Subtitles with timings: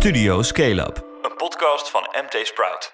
[0.00, 2.92] Studio Scale Up, een podcast van MT Sprout.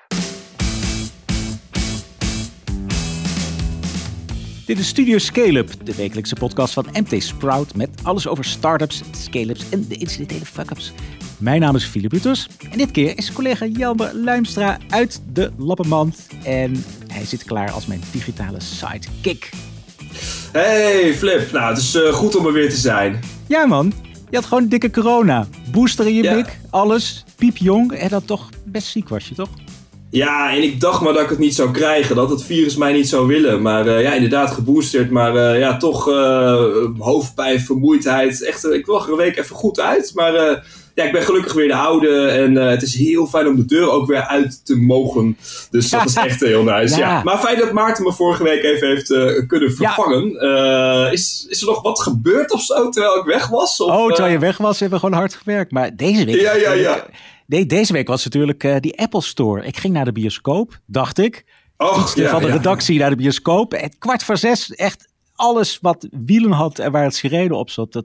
[4.66, 9.02] Dit is Studio Scale Up, de wekelijkse podcast van MT Sprout met alles over startups,
[9.10, 10.92] scale-ups en de incidentele fuck-ups.
[11.38, 16.26] Mijn naam is Philip Buters en dit keer is collega Jelmer Luimstra uit de Lappenmand
[16.44, 19.50] en hij zit klaar als mijn digitale sidekick.
[20.52, 23.20] Hey Flip, nou het is eh, goed om er weer te zijn.
[23.48, 23.92] Ja man,
[24.30, 25.46] je had gewoon dikke corona.
[25.70, 26.34] Booster in je Ja.
[26.34, 29.48] bik, alles, piepjong en dan toch best ziek was je toch?
[30.10, 32.92] Ja, en ik dacht maar dat ik het niet zou krijgen, dat het virus mij
[32.92, 33.62] niet zou willen.
[33.62, 36.64] Maar eh, ja, inderdaad geboosterd, maar eh, ja, toch eh,
[36.98, 38.42] hoofdpijn, vermoeidheid.
[38.44, 40.64] Echt, ik lag er een week even goed uit, maar
[40.96, 42.28] ja, ik ben gelukkig weer de oude.
[42.28, 45.36] En eh, het is heel fijn om de deur ook weer uit te mogen.
[45.70, 47.08] Dus dat is echt heel nice, ja.
[47.08, 47.22] Ja.
[47.22, 50.40] Maar fijn dat Maarten me vorige week even heeft eh, kunnen vervangen.
[50.40, 53.80] Eh, is, is er nog wat gebeurd of zo, terwijl ik weg was?
[53.80, 55.72] Of, oh, terwijl je weg was hebben we gewoon hard gewerkt.
[55.72, 56.40] Maar deze week...
[56.40, 57.06] Ja, ja, ja.
[57.46, 59.66] Nee, deze week was natuurlijk die Apple Store.
[59.66, 61.44] Ik ging naar de bioscoop, dacht ik.
[61.76, 63.74] Och, Fietste ja, van de redactie naar de bioscoop.
[63.74, 67.92] En kwart voor zes, echt alles wat wielen had en waar het sirene op zat,
[67.92, 68.04] dat,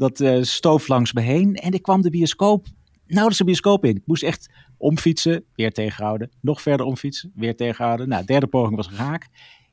[0.00, 1.54] dat eh, stoof langs me heen.
[1.54, 2.66] En ik kwam de bioscoop,
[3.06, 3.96] nauwelijks de bioscoop in.
[3.96, 4.48] Ik moest echt
[4.78, 6.30] omfietsen, weer tegenhouden.
[6.40, 8.08] Nog verder omfietsen, weer tegenhouden.
[8.08, 9.28] Nou, derde poging was raak.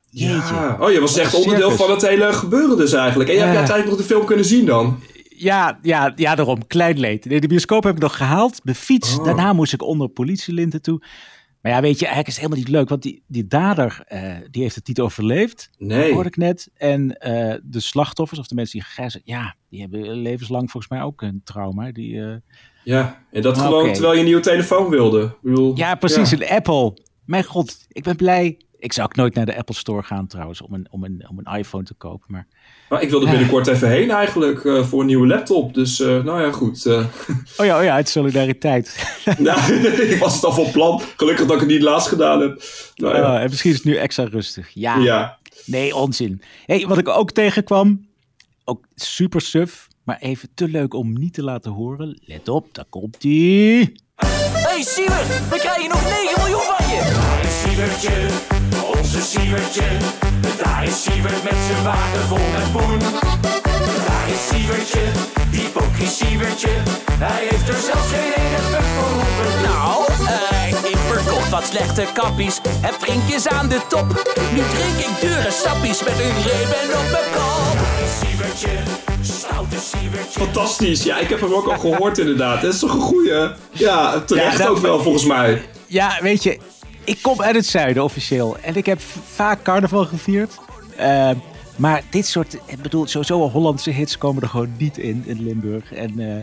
[0.09, 0.53] Jeetje.
[0.53, 0.78] Ja.
[0.80, 1.86] Oh, je was echt onderdeel circus.
[1.86, 3.30] van het hele gebeuren dus eigenlijk.
[3.30, 3.58] En heb je Ja.
[3.58, 5.00] uiteindelijk nog de film kunnen zien dan?
[5.30, 6.67] Ja, ja, ja, daarom.
[6.67, 7.25] Klein leed.
[7.25, 8.64] Nee, de bioscoop heb ik nog gehaald.
[8.64, 9.17] Mijn fiets.
[9.17, 9.25] Oh.
[9.25, 11.02] Daarna moest ik onder politielinten toe.
[11.67, 12.89] Maar ja, weet je, eigenlijk is het helemaal niet leuk.
[12.89, 15.69] Want die, die dader, eh, die heeft het niet overleefd.
[15.77, 16.13] Nee.
[16.13, 16.69] Hoorde ik net.
[16.73, 21.01] En eh, de slachtoffers, of de mensen die gegijzeld ja, die hebben levenslang volgens mij
[21.01, 21.91] ook een trauma.
[21.91, 22.35] Die, eh,
[22.83, 23.65] Ja, en dat Oké.
[23.65, 25.35] gewoon terwijl je een nieuwe telefoon wilde.
[25.41, 26.29] Bedoel, ja, precies.
[26.29, 26.37] ja.
[26.37, 26.97] Een Apple.
[27.25, 28.57] Mijn god, ik ben blij.
[28.80, 31.39] Ik zou ook nooit naar de Apple Store gaan trouwens, om een, om een, om
[31.44, 32.25] een iPhone te kopen.
[32.28, 32.47] Maar
[32.89, 35.73] Maar ik wilde binnenkort even heen eigenlijk eh, voor een nieuwe laptop.
[35.73, 36.86] Dus eh, nou ja, goed.
[36.86, 37.05] eh.
[37.58, 39.16] Oh ja, oh ja, uit solidariteit.
[39.38, 39.73] nou,
[40.14, 41.02] ik was het al van plan.
[41.17, 42.61] Gelukkig dat ik het niet laatst gedaan heb.
[42.95, 43.33] Nou ja.
[43.33, 44.70] Oh, en misschien is het nu extra rustig.
[44.73, 45.38] Ja, ja.
[45.66, 46.42] Nee, onzin.
[46.66, 48.08] Hey, wat ik ook tegenkwam,
[48.64, 52.20] ook super suf, maar even te leuk om niet te laten horen.
[52.26, 53.93] Let op, daar komt ie.
[54.67, 57.02] Hey Sievert, we krijgen nog 9 miljoen van je.
[57.20, 58.16] Daar is Sievertje,
[58.98, 59.88] onze Sievertje.
[60.64, 63.00] Daar is Sievert met zijn wagen vol met poen.
[64.08, 64.58] Daar is
[65.73, 66.70] pokkie Sievertje.
[67.11, 69.61] Hij heeft er zelfs geen ene fuck voor hoeven.
[69.61, 72.60] Nou, eh, ik verkoop wat slechte kappies.
[72.82, 74.08] Heb drinkjes aan de top.
[74.52, 78.27] Nu drink ik dure sappies met een remen op mijn kop.
[78.61, 80.39] Daar is Sievertje, stoute Sievertje.
[80.39, 81.03] Fantastisch.
[81.03, 82.61] Ja, ik heb hem ook al gehoord inderdaad.
[82.61, 83.31] Dat is toch een goeie.
[83.71, 85.61] Ja, terecht Ja, dat- ook wel volgens mij.
[85.87, 86.59] Ja, weet je,
[87.03, 88.57] ik kom uit het zuiden officieel.
[88.61, 88.99] En ik heb
[89.33, 90.53] vaak carnaval gevierd.
[90.95, 91.31] Eh,
[91.75, 95.93] maar dit soort, ik bedoel, sowieso Hollandse hits komen er gewoon niet in, in Limburg.
[95.93, 96.37] En eh,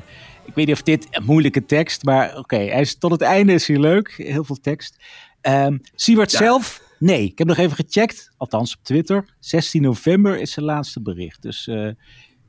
[0.44, 3.52] ik weet niet of dit een moeilijke tekst, maar oké, hij is tot het einde
[3.52, 4.14] is hij leuk.
[4.16, 4.96] Heel veel tekst.
[5.40, 6.38] Ehm Siewert Ja.
[6.38, 6.80] zelf?
[7.04, 8.30] Nee, ik heb nog even gecheckt.
[8.36, 9.24] Althans op Twitter.
[9.40, 11.42] 16 november is zijn laatste bericht.
[11.42, 11.88] Dus eh,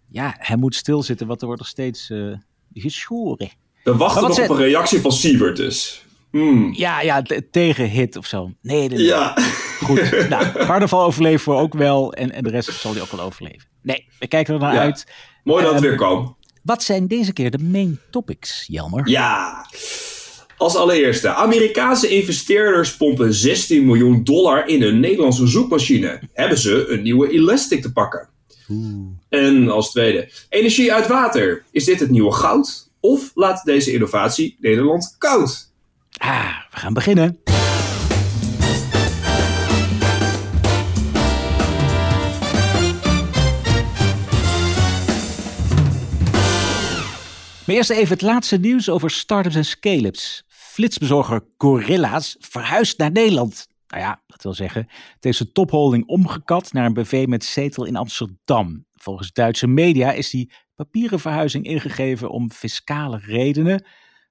[0.10, 2.34] ja, hij moet stilzitten, want er wordt nog steeds eh
[2.74, 3.50] geschoren.
[3.84, 6.06] We wachten nog op een reactie van Sievert dus.
[6.32, 6.74] Hmm.
[6.74, 8.52] Ja, ja, te- tegen hit of zo.
[8.62, 9.04] Nee, nee, nee.
[9.06, 9.34] Ja.
[9.84, 13.26] Goed, nou, carnaval overleven we ook wel en, en de rest zal die ook wel
[13.26, 13.68] overleven.
[13.82, 14.80] Nee, we kijken er naar Ja.
[14.80, 15.12] uit.
[15.44, 16.38] Mooi dat het Ehm, weer kwam.
[16.64, 19.10] Wat zijn deze keer de main topics, Jelmer?
[19.10, 19.66] Ja.
[20.66, 26.22] Als allereerste, Amerikaanse investeerders pompen 16 miljoen dollar in een Nederlandse zoekmachine.
[26.34, 28.30] Hebben ze een nieuwe Elastic te pakken?
[29.30, 31.64] En als tweede, energie uit water.
[31.72, 32.90] Is dit het nieuwe goud?
[33.00, 35.72] Of laat deze innovatie Nederland koud?
[36.18, 37.40] Ah, we gaan beginnen.
[47.66, 50.44] Maar eerst even het laatste nieuws over startups en scale-ups.
[50.76, 53.68] Flitsbezorger Gorilla's verhuist naar Nederland.
[53.88, 54.82] Nou ja, dat wil zeggen,
[55.14, 58.86] het heeft zijn topholding omgekat naar een BV met zetel in Amsterdam.
[58.94, 63.86] Volgens Duitse media is die papieren verhuizing ingegeven om fiscale redenen.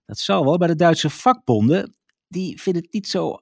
[0.07, 1.97] Dat zal wel bij de Duitse vakbonden.
[2.29, 3.39] Die vinden het niet zo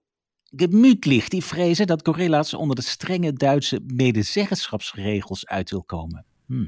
[0.56, 1.28] gemütlich.
[1.28, 6.26] Die vrezen dat Gorilla's onder de strenge Duitse medezeggenschapsregels uit wil komen.
[6.46, 6.66] Hm.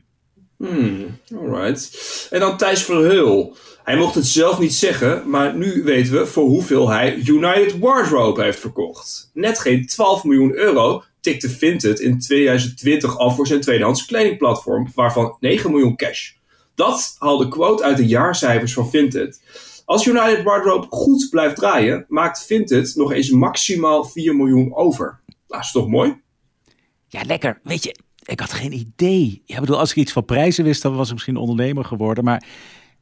[0.68, 1.90] Hmm, alright.
[2.30, 3.56] En dan Thijs Verheul.
[3.82, 8.42] Hij mocht het zelf niet zeggen, maar nu weten we voor hoeveel hij United Wardrobe
[8.42, 9.30] heeft verkocht.
[9.32, 15.36] Net geen 12 miljoen euro tikte Vinted in 2020 af voor zijn tweedehands kledingplatform, waarvan
[15.40, 16.32] 9 miljoen cash.
[16.74, 19.40] Dat haalde quote uit de jaarcijfers van Vinted.
[19.84, 25.20] Als United Wardrobe goed blijft draaien, maakt Vinted nog eens maximaal 4 miljoen over.
[25.48, 26.22] Nou, is toch mooi?
[27.08, 27.60] Ja, lekker.
[27.62, 29.42] Weet je, ik had geen idee.
[29.44, 32.24] Ja, ik bedoel, als ik iets van prijzen wist, dan was ik misschien ondernemer geworden.
[32.24, 32.44] Maar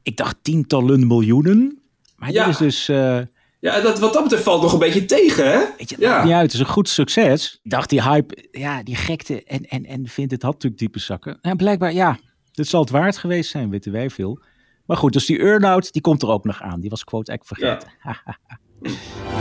[0.02, 1.82] ik dacht tientallen miljoenen.
[2.16, 2.44] Maar Ja.
[2.44, 3.20] dit is dus, eh,
[3.60, 5.58] Ja, dat, wat dat betreft valt nog een beetje tegen, hè?
[5.78, 6.24] weet je, het Ja.
[6.24, 6.42] niet uit.
[6.42, 7.60] Het is een goed succes.
[7.62, 10.98] Ik dacht die hype, ja, die gekte en, en, en vindt het had natuurlijk diepe
[10.98, 11.38] zakken.
[11.40, 12.18] En blijkbaar, ja,
[12.52, 14.40] dit zal het waard geweest zijn, weten wij veel.
[14.86, 16.80] Maar goed, dus die earn-out, die komt er ook nog aan.
[16.80, 17.92] Die was quote eigenlijk vergeten.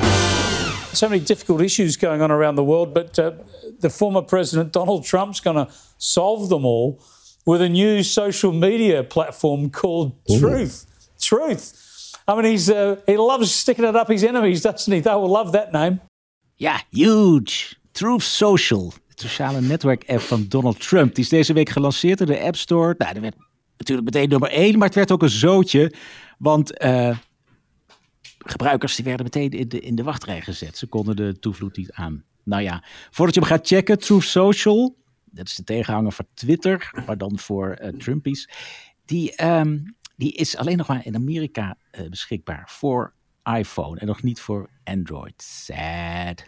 [0.94, 3.32] so many difficult issues going on around the world, but uh,
[3.80, 7.00] the former president Donald Trump's going to solve them all
[7.46, 10.86] with a new social media platform called Truth.
[11.20, 12.16] Truth.
[12.28, 15.02] I mean, he's uh, he loves sticking it up his enemies, doesn't he?
[15.02, 16.00] They will love that name.
[16.56, 17.76] Ja, huge.
[17.92, 21.16] Truth Social, het sociale netwerk-app van Donald Trump.
[21.16, 22.96] Die is deze week gelanceerd door de App Store.
[22.98, 23.36] Nou, dat werd
[23.78, 25.94] natuurlijk meteen nummer één, maar het werd ook een zootje.
[26.38, 27.18] Want eh,
[28.46, 30.78] gebruikers die werden meteen in de, in de wachtrij gezet.
[30.78, 32.24] Ze konden de toevloed niet aan.
[32.44, 34.96] Nou ja, voordat je hem gaat checken, Truth Social,
[35.26, 38.50] dat is de tegenhanger van Twitter, maar dan voor eh, Trumpies.
[39.06, 39.78] Die, ehm,
[40.16, 43.14] die is alleen nog maar in Amerika eh, beschikbaar voor
[43.58, 45.34] iPhone en nog niet voor Android.
[45.42, 46.44] Sad.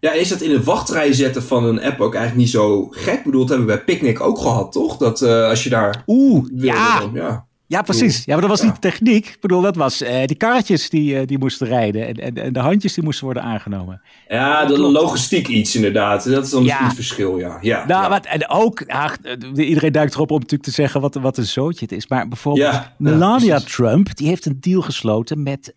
[0.00, 3.18] Ja, is dat in de wachtrij zetten van een app ook eigenlijk niet zo gek?
[3.18, 4.96] Ik bedoel, dat hebben we bij Picnic ook gehad, toch?
[4.96, 6.02] Dat eh, als je daar...
[6.06, 7.46] Oeh, wilde, ja, dan- ja.
[7.66, 8.24] Ja, precies.
[8.24, 9.26] Ja, maar dat was niet de techniek.
[9.28, 12.52] Ik bedoel, dat was eh, die karretjes die, eh, die moesten rijden en, en, en
[12.52, 14.02] de handjes die moesten worden aangenomen.
[14.28, 16.24] Ja, de logistiek iets inderdaad.
[16.30, 16.84] Dat is dan Ja.
[16.84, 17.58] het verschil, ja.
[17.60, 18.08] ja, Nou, ja.
[18.08, 19.16] wat, en ook, ach,
[19.54, 22.08] iedereen duikt erop om natuurlijk te zeggen wat, wat een zootje het is.
[22.08, 23.58] Maar bijvoorbeeld Ja, Melania.
[23.58, 25.74] Trump, die heeft een deal gesloten met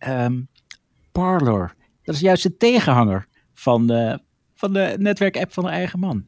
[1.11, 1.75] Parler.
[2.03, 4.13] Dat is juist de tegenhanger van, eh,
[4.55, 6.25] van de netwerkapp van haar eigen man.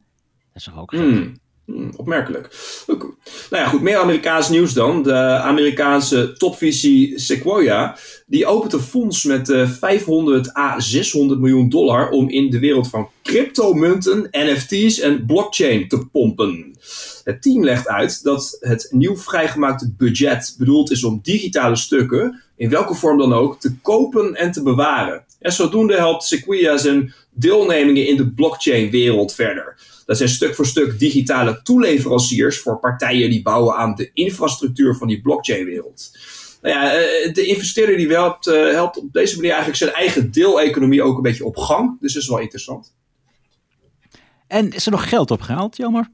[0.52, 1.00] Dat is toch ook gek?
[1.00, 1.32] Hmm.
[1.70, 2.48] Hmm, opmerkelijk.
[2.86, 3.14] Nou
[3.50, 5.02] ja, goed, meer Amerikaans nieuws dan.
[5.02, 7.96] De Amerikaanse topvisie Sequoia,
[8.26, 12.88] die opent een fonds met eh 500 à 600 miljoen dollar om in de wereld
[12.88, 16.74] van cryptomunten, NFT's en blockchain te pompen.
[17.24, 22.70] Het team legt uit dat het nieuw vrijgemaakte budget bedoeld is om digitale stukken, in
[22.70, 25.24] welke vorm dan ook, te kopen en te bewaren.
[25.40, 29.76] En zodoende helpt Sequoia zijn deelnemingen in de blockchain-wereld verder.
[30.10, 35.08] Dat zijn stuk voor stuk digitale toeleveranciers voor partijen die bouwen aan de infrastructuur van
[35.08, 36.10] die blockchain-wereld.
[36.62, 40.30] Nou ja, eh, de investeerder die helpt, eh, helpt op deze manier eigenlijk zijn eigen
[40.30, 42.00] deeleconomie ook een beetje op gang.
[42.00, 42.94] Dus dat is wel interessant.
[44.46, 46.08] En is er nog geld opgehaald, jammer?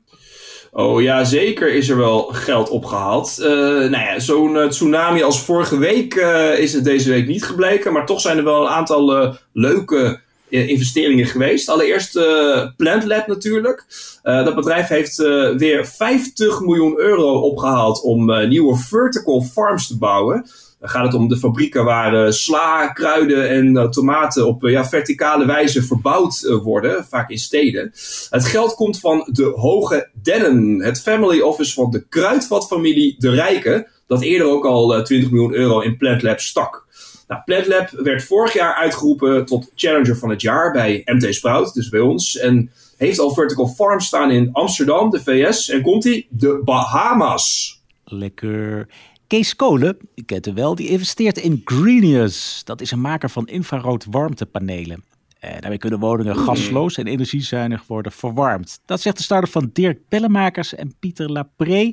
[0.71, 3.39] Oh ja, zeker is er wel geld opgehaald.
[3.39, 6.15] Eh nou ja, zo'n tsunami als vorige week
[6.59, 7.93] is het deze week niet gebleken.
[7.93, 10.25] Maar toch zijn er wel een aantal leuke
[10.65, 11.69] investeringen geweest.
[11.69, 13.85] Allereerst eh Plant Lab natuurlijk.
[14.23, 19.87] Eh, dat bedrijf heeft eh, weer 50 miljoen euro opgehaald om eh, nieuwe vertical farms
[19.87, 20.47] te bouwen.
[20.81, 24.71] Dan gaat het om de fabrieken waar eh, sla, kruiden en eh, tomaten op eh,
[24.71, 27.93] ja, verticale wijze verbouwd eh, worden, vaak in steden.
[28.31, 33.87] Het geld komt van de Hoge Dennen, het family office van de kruidvatfamilie De Rijken,
[34.07, 36.86] dat eerder ook al eh, 20 miljoen euro in Plant Lab stak.
[37.29, 41.75] Nou, Plant Lab werd vorig jaar uitgeroepen tot Challenger van het jaar bij MT Sprout,
[41.75, 42.37] dus bij ons.
[42.37, 45.69] En heeft al vertical farms staan in Amsterdam, de VS.
[45.69, 46.27] En komt die?
[46.31, 47.75] De Bahamas.
[48.05, 48.89] Lekker.
[49.27, 52.61] Kees Kolen, u kent hem wel, die investeert in Greenius.
[52.65, 55.05] Dat is een maker van infrarood warmtepanelen.
[55.39, 58.81] Eh, daarmee kunnen woningen gasloos en energiezuinig worden verwarmd.
[58.85, 61.93] Dat zegt de starter van Dirk Bellemakers en Pieter Lapré.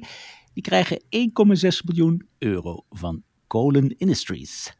[0.53, 4.73] Die krijgen 1,6 miljoen euro van Kolen Industries.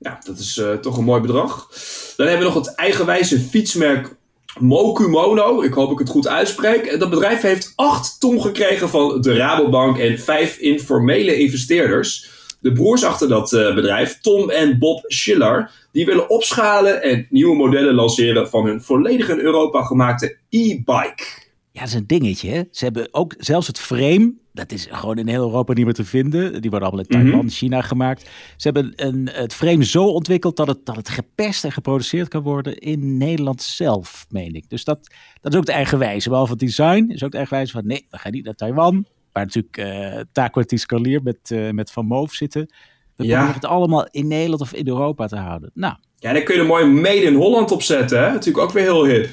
[0.00, 1.68] Ja, dat is eh, toch een mooi bedrag.
[2.16, 4.16] Dan hebben we nog het eigenwijze fietsmerk
[4.58, 5.62] Mokumono.
[5.62, 6.98] Ik hoop ik het goed uitspreek.
[6.98, 12.30] Dat bedrijf heeft 8 ton gekregen van de Rabobank en 5 informele investeerders.
[12.60, 17.56] De broers achter dat eh, bedrijf, Tom en Bob Schiller, die willen opschalen en nieuwe
[17.56, 21.24] modellen lanceren van hun volledig in Europa gemaakte e-bike.
[21.72, 22.50] Ja, dat is een dingetje.
[22.50, 22.62] Hè?
[22.70, 24.32] Ze hebben ook zelfs het frame.
[24.60, 26.60] Dat is gewoon in heel Europa niet meer te vinden.
[26.60, 28.22] Die worden allemaal in Taiwan, China gemaakt.
[28.56, 32.42] Ze hebben een, het frame zo ontwikkeld dat het, dat het geperst en geproduceerd kan
[32.42, 34.64] worden in Nederland zelf, meen ik.
[34.68, 36.28] Dus dat, dat is ook de eigenwijze.
[36.28, 39.06] Behalve het design is ook de eigenwijze van nee, we gaan niet naar Taiwan.
[39.32, 42.72] Waar natuurlijk uh, Taco Tiscalier met, uh, met Van Moof zitten.
[43.16, 43.30] We Ja.
[43.36, 45.70] proberen het allemaal in Nederland of in Europa te houden.
[45.74, 48.30] Nou, Ja, daar kun je er mooi Made in Holland op zetten, hè?
[48.32, 49.28] Natuurlijk ook weer heel hip.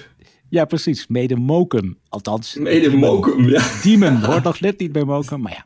[0.49, 1.07] Ja precies.
[1.07, 1.97] Mede Mokum.
[2.09, 2.55] Althans.
[2.55, 3.81] Made in Mokum, ja.
[3.81, 5.65] Diemen hoort nog net niet bij Mokum, maar ja.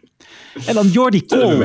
[0.65, 1.63] En dan Jordi Kool.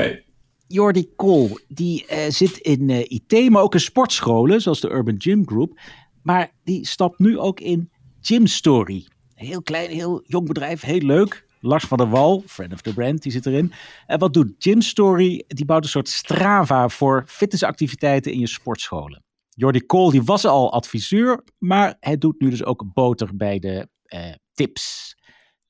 [0.69, 5.15] Jordi Kool, die eh, zit in eh, IT, maar ook in sportscholen, zoals de Urban
[5.19, 5.81] Gym Group.
[6.23, 9.07] Maar die stapt nu ook in Gym Story.
[9.35, 11.45] Heel klein, heel jong bedrijf, heel leuk.
[11.61, 13.73] Lars van der Wal, friend of the brand, die zit erin.
[14.07, 15.45] En wat doet Gym Story?
[15.49, 19.25] Die bouwt een soort Strava voor fitnessactiviteiten in je sportscholen.
[19.59, 23.89] Jordi Kool, die was al adviseur, maar hij doet nu dus ook boter bij de
[24.03, 24.21] eh,
[24.55, 25.17] tips.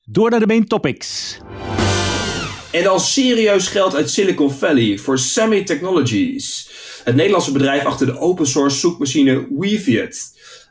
[0.01, 1.37] Door naar de main topics.
[2.71, 6.69] En dan serieus geld uit Silicon Valley voor Semi Technologies.
[7.03, 10.17] Het Nederlandse bedrijf achter de open source zoekmachine Weaviate.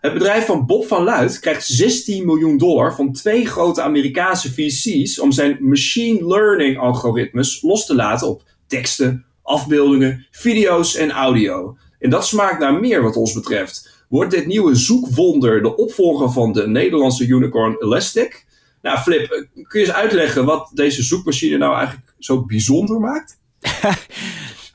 [0.01, 5.21] Het bedrijf van Bob van Luit krijgt 16 miljoen dollar van twee grote Amerikaanse VC's
[5.21, 11.77] om zijn machine learning algoritmes los te laten op teksten, afbeeldingen, video's en audio.
[11.99, 14.05] En dat smaakt naar meer wat ons betreft.
[14.09, 18.47] Wordt dit nieuwe zoekwonder de opvolger van de Nederlandse unicorn Elastic?
[18.83, 23.39] Nou, Flip, kun je eens uitleggen wat deze zoekmachine nou eigenlijk zo bijzonder maakt?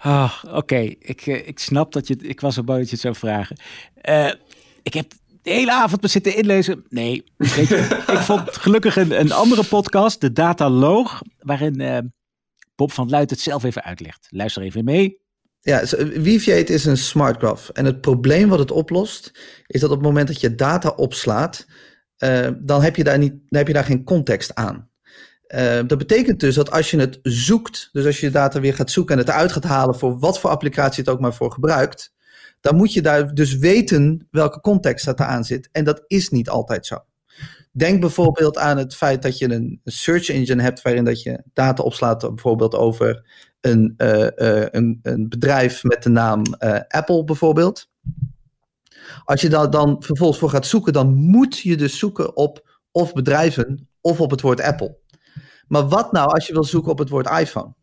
[0.03, 2.23] Ah, Oké, ik, eh, ik snap dat je het.
[2.23, 3.57] Ik was er bang dat je het zou vragen.
[3.95, 4.31] Eh,
[4.83, 5.11] ik heb
[5.41, 6.85] de hele avond me zitten inlezen.
[6.89, 7.75] Nee, weet je,
[8.15, 11.97] ik vond gelukkig een, een andere podcast, de Dataloog, waarin eh,
[12.75, 14.27] Bob van Luit het zelf even uitlegt.
[14.29, 15.20] Luister even mee.
[15.61, 17.69] Ja, zo- Weaviate is een smart graph.
[17.73, 19.31] En het probleem wat het oplost,
[19.67, 21.65] is dat op het moment dat je data opslaat,
[22.17, 24.89] eh, dan, heb je daar niet, dan heb je daar geen context aan.
[25.47, 28.73] Eh, dat betekent dus dat als je het zoekt, dus als je je data weer
[28.75, 31.51] gaat zoeken en het eruit gaat halen voor wat voor applicatie het ook maar voor
[31.51, 32.13] gebruikt,
[32.59, 35.69] dan moet je daar dus weten welke context dat aan zit.
[35.71, 36.97] En dat is niet altijd zo.
[37.71, 41.83] Denk bijvoorbeeld aan het feit dat je een search engine hebt waarin dat je data
[41.83, 43.25] opslaat, bijvoorbeeld over
[43.61, 47.89] een, eh, eh, een, een bedrijf met de naam eh, Apple bijvoorbeeld.
[49.23, 53.13] Als je daar dan vervolgens voor gaat zoeken, dan moet je dus zoeken op of
[53.13, 54.99] bedrijven of op het woord Apple.
[55.67, 57.73] Maar wat nou als je wil zoeken op het woord iPhone?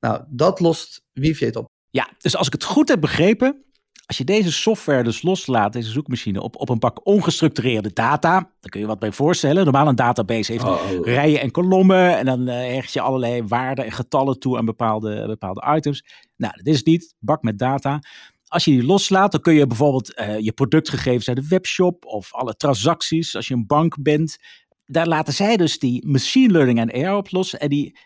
[0.00, 1.68] Nou, dat lost Weaviate op.
[1.90, 3.64] Ja, dus als ik het goed heb begrepen,
[4.10, 8.70] als je deze software dus loslaat, deze zoekmachine, op, op een bak ongestructureerde data, dan
[8.70, 9.64] kun je wat bij voorstellen.
[9.64, 10.80] Normaal een database heeft Oh.
[11.02, 15.26] rijen en kolommen en dan eh hecht je allerlei waarden en getallen toe aan bepaalde,
[15.26, 16.04] bepaalde items.
[16.36, 17.14] Nou, dat is niet.
[17.18, 18.02] Bak met data.
[18.46, 22.34] Als je die loslaat, dan kun je bijvoorbeeld eh, je productgegevens uit de webshop of
[22.34, 24.38] alle transacties, als je een bank bent,
[24.86, 27.98] daar laten zij dus die machine learning en AI op los en die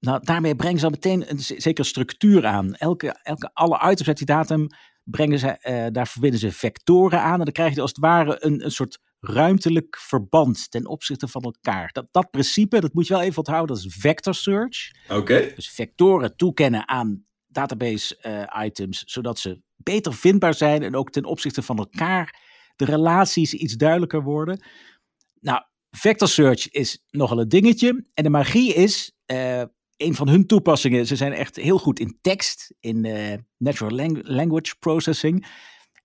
[0.00, 2.74] nou, daarmee brengen ze al meteen een zekere structuur aan.
[2.74, 4.68] Elke, elke, alle items uit die datum
[5.04, 7.38] brengen ze, eh, daar verbinden ze vectoren aan.
[7.38, 11.42] En dan krijg je als het ware een, een soort ruimtelijk verband ten opzichte van
[11.42, 11.90] elkaar.
[11.92, 14.90] Dat, dat principe, dat moet je wel even onthouden, dat is vector search.
[15.08, 15.52] Oké.
[15.54, 21.24] Dus vectoren toekennen aan database eh, items, zodat ze beter vindbaar zijn en ook ten
[21.24, 22.42] opzichte van elkaar
[22.76, 24.64] de relaties iets duidelijker worden.
[25.40, 28.04] Nou, vector search is nogal een dingetje.
[28.14, 29.62] En de magie is, eh,
[29.96, 34.20] een van hun toepassingen, ze zijn echt heel goed in tekst, in eh, natural lang-
[34.28, 35.46] language processing.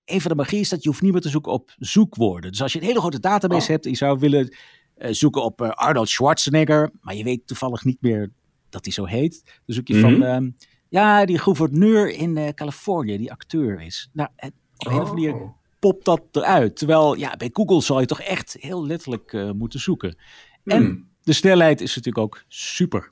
[0.06, 2.52] Een van de magie is dat je hoeft niet meer te zoeken op zoekwoorden.
[2.52, 3.68] Dus als je een hele grote database Oh.
[3.68, 4.56] hebt en je zou willen
[4.96, 8.32] eh, zoeken op eh, Arnold Schwarzenegger, maar je weet toevallig niet meer
[8.70, 9.42] dat hij zo heet.
[9.66, 10.02] Dan zoek je Mhm.
[10.02, 10.50] van, ehm,
[10.90, 14.10] ja, die gouverneur in Californië, die acteur is.
[14.14, 15.52] Nou, op een of andere manier Oh.
[15.80, 16.76] popt dat eruit.
[16.76, 20.18] Terwijl, ja, bij Google zal je toch echt heel letterlijk moeten zoeken.
[20.64, 21.10] En Hmm.
[21.24, 23.12] de snelheid is natuurlijk ook super.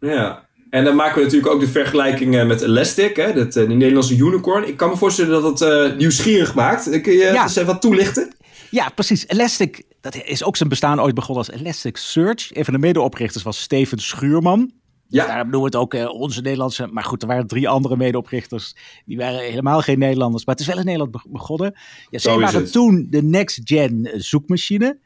[0.00, 0.46] Ja.
[0.70, 3.76] En dan maken we natuurlijk ook de vergelijking eh, met Elastic, hè, dat, eh, die
[3.76, 4.68] Nederlandse unicorn.
[4.68, 7.00] Ik kan me voorstellen dat het eh, nieuwsgierig maakt.
[7.00, 7.42] Kun je Ja.
[7.42, 8.32] eens even wat toelichten?
[8.70, 9.28] Ja, precies.
[9.28, 12.56] Elastic, dat is ook zijn bestaan ooit begonnen als Elasticsearch.
[12.56, 14.72] Een van de medeoprichters was Steven Schuurman.
[15.08, 15.26] Ja.
[15.26, 16.86] Daarom noemen we het ook onze Nederlandse.
[16.86, 18.76] Maar goed, er waren drie andere medeoprichters.
[19.04, 20.44] Die waren helemaal geen Nederlanders.
[20.44, 21.74] Maar het is wel in Nederland be- begonnen.
[22.10, 24.98] Ja, zij waren toen de next-gen zoekmachine.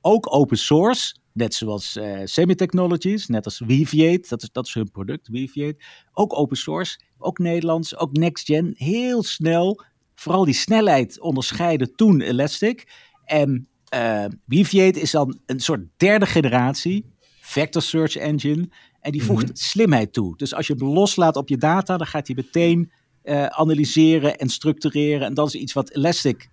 [0.00, 1.14] Ook open source.
[1.34, 4.28] Net zoals eh Semi-Technologies, net als Weaviate.
[4.28, 5.84] Dat is, dat is hun product, Weaviate.
[6.12, 8.74] Ook open source, ook Nederlands, ook next-gen.
[8.76, 9.82] Heel snel.
[10.14, 12.88] Vooral die snelheid onderscheiden toen Elastic.
[13.24, 18.68] En eh Weaviate is dan een soort derde generatie vector search engine.
[19.00, 19.54] En die voegt Mhm.
[19.54, 20.36] slimheid toe.
[20.36, 24.48] Dus als je hem loslaat op je data, dan gaat hij meteen eh, analyseren en
[24.48, 25.26] structureren.
[25.26, 26.48] En dat is iets wat Elastic,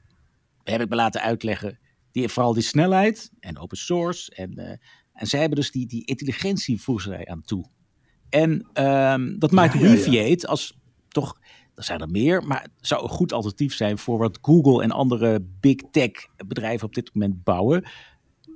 [0.63, 1.79] heb ik me laten uitleggen,
[2.11, 4.31] die heeft vooral die snelheid en open source.
[4.35, 4.77] En, eh,
[5.13, 7.65] en zij hebben dus die, die intelligentie voegen zij aan toe.
[8.29, 9.93] En ehm, dat maakt Ja, ja, ja.
[9.93, 11.37] Weaviate als toch,
[11.75, 14.91] er zijn er meer, maar het zou een goed alternatief zijn voor wat Google en
[14.91, 16.11] andere big tech
[16.47, 17.83] bedrijven op dit moment bouwen.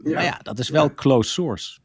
[0.03, 1.79] Maar ja, dat is wel closed source.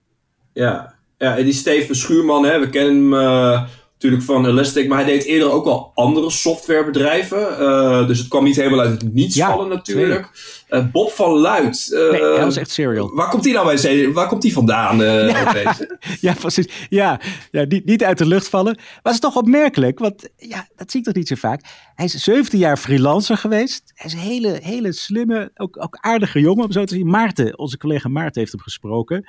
[0.53, 0.95] Ja.
[1.19, 3.69] ja, en die Steven Schuurman, hè, we kennen hem eh,
[4.03, 7.59] natuurlijk van Elastic, maar hij deed eerder ook al andere softwarebedrijven.
[7.59, 10.31] Eh, dus het kwam niet helemaal uit het niets Ja, vallen natuurlijk.
[10.69, 11.93] Eh, Bob van Luit.
[11.93, 13.15] eh, Nee, hij was echt serial.
[13.15, 14.13] Waar komt hij nou bij?
[14.13, 15.03] Waar komt hij vandaan?
[15.03, 15.79] eh, opeens?
[16.21, 16.67] Ja, precies.
[16.89, 18.75] Ja, ja niet, niet uit de lucht vallen.
[18.77, 21.61] Maar het is toch opmerkelijk, want ja, dat zie ik toch niet zo vaak.
[21.95, 23.93] Hij is 17 jaar freelancer geweest.
[23.95, 27.07] Hij is een hele, hele slimme, ook, ook aardige jongen om zo te zien.
[27.07, 29.29] Maarten, onze collega Maarten heeft hem gesproken.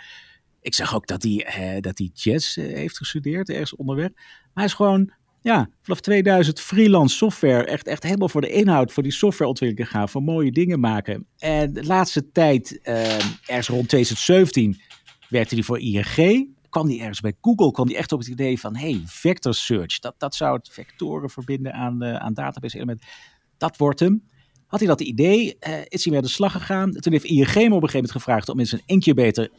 [0.61, 4.09] Ik zag ook dat hij, eh, dat hij jazz eh, heeft gestudeerd, ergens onderweg.
[4.13, 7.65] Maar hij is gewoon, ja, vanaf 2000 freelance software.
[7.65, 10.09] Echt, echt helemaal voor de inhoud, voor die softwareontwikkeling gaan.
[10.09, 11.27] Voor mooie dingen maken.
[11.37, 13.13] En de laatste tijd, eh,
[13.45, 14.81] ergens rond 2017,
[15.29, 16.59] werkte hij voor ING.
[16.69, 19.99] kwam hij ergens bij Google, kwam hij echt op het idee van, hey, vector search,
[19.99, 23.07] dat, dat zou het vectoren verbinden aan, aan database elementen.
[23.57, 24.23] Dat wordt hem.
[24.67, 26.91] Had hij dat idee, is hij mee aan de slag gegaan.
[26.91, 29.49] Toen heeft ING hem op een gegeven moment gevraagd om in zijn incubator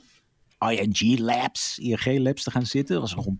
[0.71, 3.00] ING Labs, ING Labs te gaan zitten.
[3.00, 3.38] Dat was rond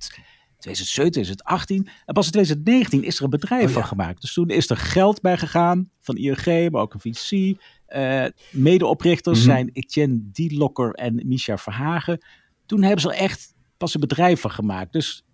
[0.59, 1.89] 2017, 2018.
[2.07, 3.75] En pas in 2019 is er een bedrijf Oh, ja.
[3.75, 4.21] van gemaakt.
[4.21, 7.57] Dus toen is er geld bij gegaan van ING, maar ook een VC.
[7.87, 9.47] Eh, medeoprichters Mhm.
[9.49, 12.25] zijn Etienne Dielokker en Misha Verhagen.
[12.67, 14.93] Toen hebben ze er echt pas een bedrijf van gemaakt.
[14.93, 15.25] Dus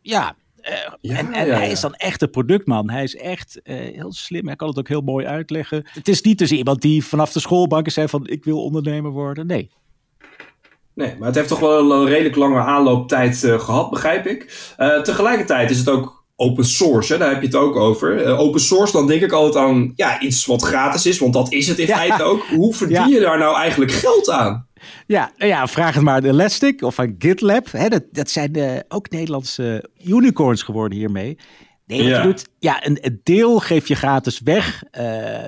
[0.00, 1.72] ja, eh, Ja, en, en ja, hij ja.
[1.72, 2.90] is dan echt de productman.
[2.90, 4.46] Hij is echt eh, heel slim.
[4.46, 5.88] Hij kan het ook heel mooi uitleggen.
[5.92, 9.46] Het is niet dus iemand die vanaf de schoolbanken zei van ik wil ondernemer worden.
[9.46, 9.70] Nee,
[10.98, 14.72] Nee, maar het heeft toch wel een redelijk lange aanlooptijd eh, gehad, begrijp ik.
[14.76, 17.18] Eh, tegelijkertijd is het ook open source, hè?
[17.18, 18.22] daar heb je het ook over.
[18.24, 21.52] Eh, open source, dan denk ik altijd aan ja, iets wat gratis is, want dat
[21.52, 21.96] is het in Ja.
[21.96, 22.42] feite ook.
[22.56, 23.06] Hoe verdien Ja.
[23.06, 24.66] je daar nou eigenlijk geld aan?
[25.06, 27.66] Ja, ja, vraag het maar aan Elastic of aan GitLab.
[27.72, 31.38] Hè, dat, dat zijn ook Nederlandse unicorns geworden hiermee.
[31.86, 32.16] Nee, wat Ja.
[32.16, 34.82] je doet, ja, een, een deel geef je gratis weg.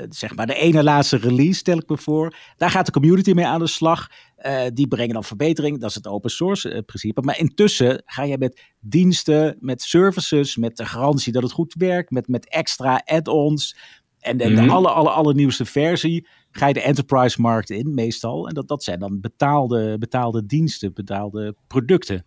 [0.08, 2.34] Zeg maar de ene laatste release stel ik me voor.
[2.56, 4.06] Daar gaat de community mee aan de slag.
[4.40, 5.80] Eh, die brengen dan verbetering.
[5.80, 7.20] Dat is het open source eh, principe.
[7.22, 12.10] Maar intussen ga je met diensten, met services, met de garantie dat het goed werkt,
[12.10, 13.76] met, met extra add-ons.
[14.20, 14.70] En de, de Mhm.
[14.70, 18.48] alle, alle, allernieuwste versie ga je de enterprise markt in, meestal.
[18.48, 22.26] En dat, dat zijn dan betaalde, betaalde diensten, betaalde producten.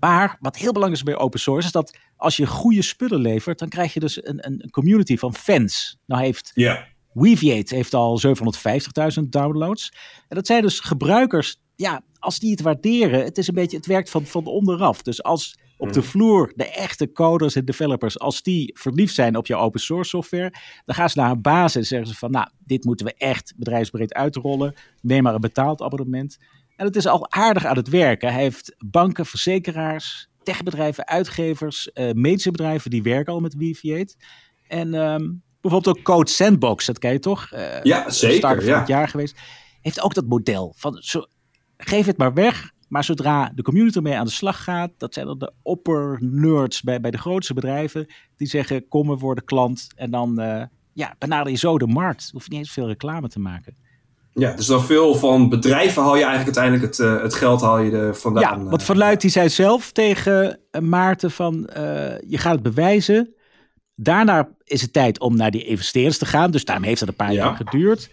[0.00, 3.58] Maar wat heel belangrijk is bij open source, is dat als je goede spullen levert,
[3.58, 5.98] dan krijg je dus een, een een community van fans.
[6.06, 6.86] Nou heeft Ja.
[7.14, 9.92] Weaviate heeft al 750.000 downloads.
[10.28, 13.86] En dat zijn dus gebruikers, ja, als die het waarderen, het is een beetje, het
[13.86, 15.02] werkt van, van onderaf.
[15.02, 19.46] Dus als op de vloer de echte coders en developers, als die verliefd zijn op
[19.46, 20.52] jouw open source software,
[20.84, 23.54] dan gaan ze naar een basis en zeggen ze van, nou, dit moeten we echt
[23.56, 24.74] bedrijfsbreed uitrollen.
[25.00, 26.38] Neem maar een betaald abonnement.
[26.76, 28.32] En het is al aardig aan het werken.
[28.32, 34.14] Hij heeft banken, verzekeraars, techbedrijven, uitgevers, eh medische bedrijven, die werken al met Weaviate.
[34.66, 35.30] En ehm,
[35.64, 37.50] bijvoorbeeld ook Code Sandbox, dat ken je toch?
[37.50, 38.78] Eh, Ja, zeker, Start ja.
[38.78, 39.36] het jaar geweest.
[39.80, 41.24] Heeft ook dat model van zo,
[41.76, 42.72] geef het maar weg.
[42.88, 46.82] Maar zodra de community ermee aan de slag gaat, dat zijn dan de opper nerds
[46.82, 49.86] bij, bij de grootste bedrijven, die zeggen: kom, we worden klant.
[49.96, 52.28] En dan eh, ja, benader je zo de markt.
[52.32, 53.76] Hoef je niet eens veel reclame te maken.
[54.32, 57.78] ja, dus dan veel van bedrijven haal je eigenlijk uiteindelijk het, eh, het geld haal
[57.78, 58.64] je er vandaan.
[58.64, 58.82] Ja, wat.
[58.82, 61.70] Van Luit die zei zelf tegen Maarten van
[62.26, 63.34] je gaat het bewijzen.
[63.94, 66.50] Daarna is het tijd om naar die investeerders te gaan.
[66.50, 67.44] Dus daarom heeft het een paar Ja.
[67.44, 68.10] jaar geduurd.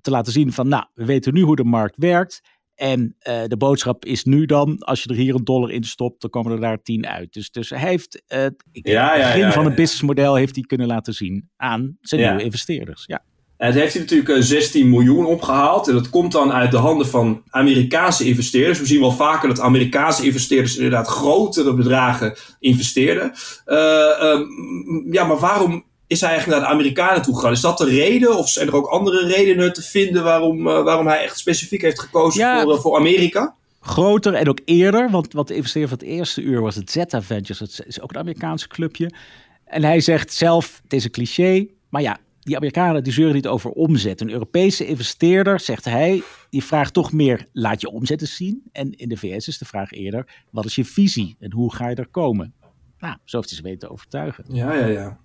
[0.00, 2.40] Te laten zien van nou, we weten nu hoe de markt werkt.
[2.74, 6.20] En eh, de boodschap is nu dan, als je er hier een dollar in stopt,
[6.20, 7.32] dan komen er daar tien uit.
[7.32, 10.64] Dus, dus hij heeft eh, ik Ja, het begin ja, van het businessmodel heeft hij
[10.64, 13.04] kunnen laten zien aan zijn nieuwe investeerders.
[13.06, 13.24] Ja.
[13.56, 15.88] En het heeft hij natuurlijk eh, 16 miljoen opgehaald.
[15.88, 18.78] En dat komt dan uit de handen van Amerikaanse investeerders.
[18.78, 23.32] We zien wel vaker dat Amerikaanse investeerders inderdaad grotere bedragen investeerden.
[23.64, 24.42] Eh, ehm,
[25.10, 27.52] ja, maar waarom is hij eigenlijk naar de Amerikanen toe gegaan?
[27.52, 28.36] Is dat de reden?
[28.36, 32.00] Of zijn er ook andere redenen te vinden waarom, eh, waarom hij echt specifiek heeft
[32.00, 32.62] gekozen Ja.
[32.62, 33.54] voor, eh, voor Amerika?
[33.80, 35.10] groter en ook eerder.
[35.10, 37.58] Want wat de investeerder van het eerste uur was het Zeta Ventures.
[37.58, 39.10] Dat is ook een Amerikaanse clubje.
[39.64, 41.66] En hij zegt zelf, het is een cliché.
[41.88, 44.20] Maar ja, die Amerikanen die zeuren niet over omzet.
[44.20, 48.62] Een Europese investeerder, zegt hij, die vraagt toch meer, laat je omzet eens zien.
[48.72, 51.88] En in de VS is de vraag eerder, wat is je visie en hoe ga
[51.88, 52.54] je er komen?
[52.98, 54.44] Nou, zo heeft hij ze weten te overtuigen.
[54.48, 55.18] Ja, ja, ja.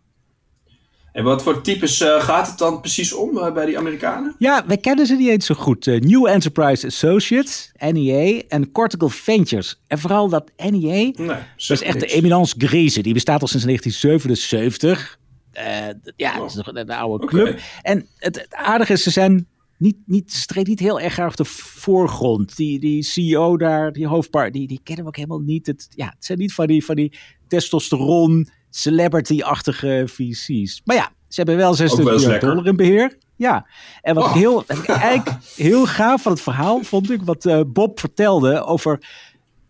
[1.11, 4.35] En wat voor types eh, gaat het dan precies om eh, bij die Amerikanen?
[4.37, 5.87] Ja, wij kennen ze niet eens zo goed.
[5.87, 9.81] Eh, New Enterprise Associates, NEA en Cortical Ventures.
[9.87, 12.05] En vooral dat NEA, Nee, Dat is echt de.
[12.05, 13.01] Eminence Grise.
[13.01, 15.19] Die bestaat al sinds 1977.
[15.51, 17.59] Eh, ja, dat is nog een, oude club.
[17.81, 21.35] En het, het aardige is, ze zijn niet, niet, ze treden niet heel erg op
[21.35, 22.55] de voorgrond.
[22.55, 25.67] Die, die CEO daar, die hoofdpaar, die, die kennen we ook helemaal niet.
[25.67, 27.13] Het, ja, het zijn niet van die, van die
[27.47, 30.81] testosteron, celebrity-achtige VC's.
[30.85, 32.49] Maar ja, ze hebben wel 26 wel eens miljard lekker.
[32.49, 33.17] dollar in beheer.
[33.35, 33.67] Ja,
[34.01, 34.29] en wat Oh.
[34.29, 37.99] ik heel, wat ik eigenlijk heel gaaf van het verhaal vond ik, wat eh, Bob
[37.99, 38.99] vertelde over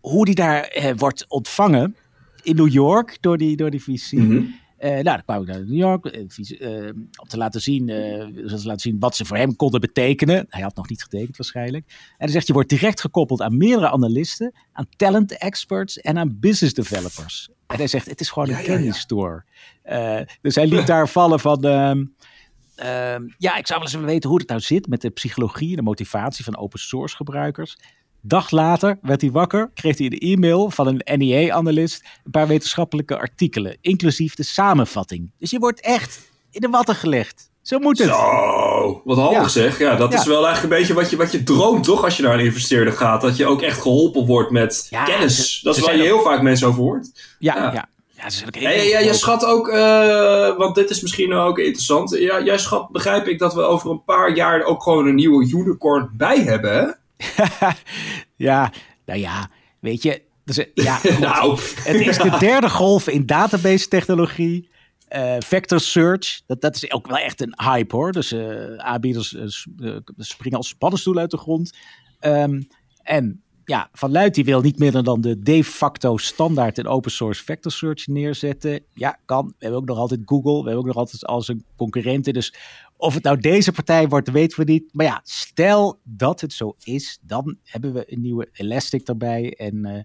[0.00, 1.96] hoe die daar eh, wordt ontvangen
[2.42, 4.12] in New York door die, door die VC.
[4.12, 4.42] Mhm.
[4.90, 8.60] Nou, dan kwam ik naar New York eh, eh, om te laten, zien, eh, te
[8.64, 10.46] laten zien wat ze voor hem konden betekenen.
[10.48, 11.84] Hij had nog niet getekend waarschijnlijk.
[11.88, 16.36] En hij zegt, je wordt direct gekoppeld aan meerdere analisten, aan talent experts en aan
[16.40, 17.48] business developers.
[17.66, 18.76] En hij zegt, het is gewoon Ja, een ja, ja.
[18.76, 19.44] candy store.
[19.82, 21.64] Eh, dus hij liet daar vallen van...
[21.64, 22.04] ehm,
[22.74, 25.70] ehm, ja, ik zou wel eens willen weten hoe het nou zit met de psychologie
[25.70, 27.76] en de motivatie van open source gebruikers.
[28.24, 33.18] Dag later werd hij wakker, kreeg hij een e-mail van een NEA-analyst, een paar wetenschappelijke
[33.18, 35.30] artikelen, inclusief de samenvatting.
[35.38, 37.50] Dus je wordt echt in de watten gelegd.
[37.62, 38.08] Zo moet het.
[38.08, 39.48] Zo, wat handig Ja.
[39.48, 39.78] zeg.
[39.78, 40.18] Ja, dat Ja.
[40.18, 42.04] is wel eigenlijk een beetje wat je, wat je droomt, toch?
[42.04, 43.20] Als je naar een investeerder gaat.
[43.20, 45.58] Dat je ook echt geholpen wordt met Ja, kennis.
[45.58, 47.10] ze- dat is waar je heel vaak mensen over hoort.
[47.38, 47.72] Ja, Ja.
[47.72, 48.30] ja.
[48.30, 52.10] ze ook heel Hey, ja, schat ook, eh, want dit is misschien ook interessant.
[52.18, 55.48] Ja, jij schat, begrijp ik, dat we over een paar jaar ook gewoon een nieuwe
[55.48, 56.86] unicorn bij hebben, hè?
[58.36, 58.72] ja,
[59.04, 60.22] nou ja, weet je.
[60.44, 61.00] Dus, eh, ja.
[61.20, 64.70] Nou, Het is de derde golf in database technologie.
[65.08, 68.12] Eh, vector search, dat, dat is ook wel echt een hype hoor.
[68.12, 69.36] Dus eh, aanbieders
[70.16, 71.78] springen als paddenstoel uit de grond.
[72.18, 72.62] Ehm,
[73.02, 77.10] en ja, Van Luit die wil niet minder dan de de facto standaard en open
[77.10, 78.84] source vector search neerzetten.
[78.94, 79.46] Ja, kan.
[79.46, 80.52] We hebben ook nog altijd Google.
[80.52, 82.32] We hebben ook nog altijd als een concurrenten.
[82.32, 82.54] Dus
[83.02, 84.84] of het nou deze partij wordt, weten we niet.
[84.92, 89.84] Maar ja, stel dat het zo is, dan hebben we een nieuwe Elastic erbij en
[89.84, 90.02] eh,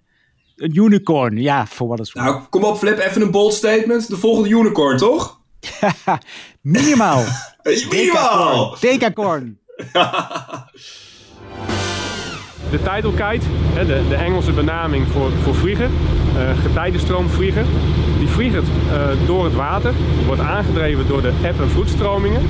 [0.56, 1.36] een unicorn.
[1.36, 4.08] Ja, voor wat is nou, kom op Flip, even een bold statement.
[4.08, 5.40] De volgende unicorn, toch?
[6.60, 7.24] Minimaal.
[7.90, 8.76] Minimaal!
[8.80, 9.58] Decacorn.
[12.70, 12.78] De
[13.74, 15.90] hè, de, de Engelse benaming voor, voor vliegen,
[16.36, 17.66] eh getijdenstroomvliegen,
[18.18, 19.92] die vliegen eh, door het water,
[20.26, 22.40] wordt aangedreven door de eb- en vloedstromingen.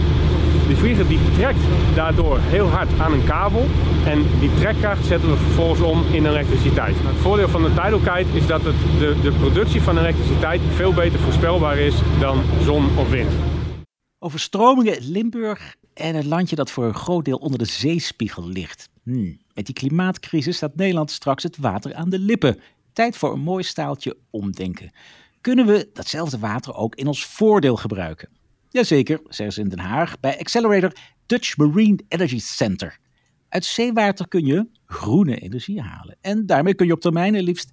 [0.66, 1.58] Die vlieger die trekt
[1.94, 3.66] daardoor heel hard aan een kabel
[4.04, 6.94] en die trekkracht zetten we vervolgens om in elektriciteit.
[6.98, 8.00] Het voordeel van de tidal
[8.32, 13.10] is dat het de, de productie van elektriciteit veel beter voorspelbaar is dan zon of
[13.10, 13.32] wind.
[14.18, 18.88] Overstromingen in Limburg en het landje dat voor een groot deel onder de zeespiegel ligt.
[19.02, 19.38] Hmm.
[19.54, 22.60] Met die klimaatcrisis staat Nederland straks het water aan de lippen.
[22.92, 24.90] Tijd voor een mooi staaltje omdenken.
[25.40, 28.28] Kunnen we datzelfde water ook in ons voordeel gebruiken?
[28.68, 30.92] Jazeker, zeggen ze in Den Haag bij Accelerator
[31.26, 32.98] Dutch Marine Energy Center.
[33.48, 36.16] Uit zeewater kun je groene energie halen.
[36.20, 37.72] En daarmee kun je op termijn er liefst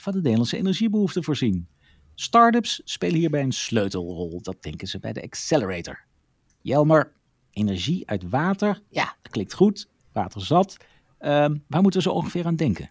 [0.00, 1.68] van de Nederlandse energiebehoefte voorzien.
[2.14, 6.04] Startups spelen hierbij een sleutelrol, dat denken ze bij de Accelerator.
[6.62, 7.12] Jelmer,
[7.50, 10.76] energie uit water, ja, dat klinkt goed, water zat.
[11.18, 12.90] Ehm, waar moeten we zo ongeveer aan denken?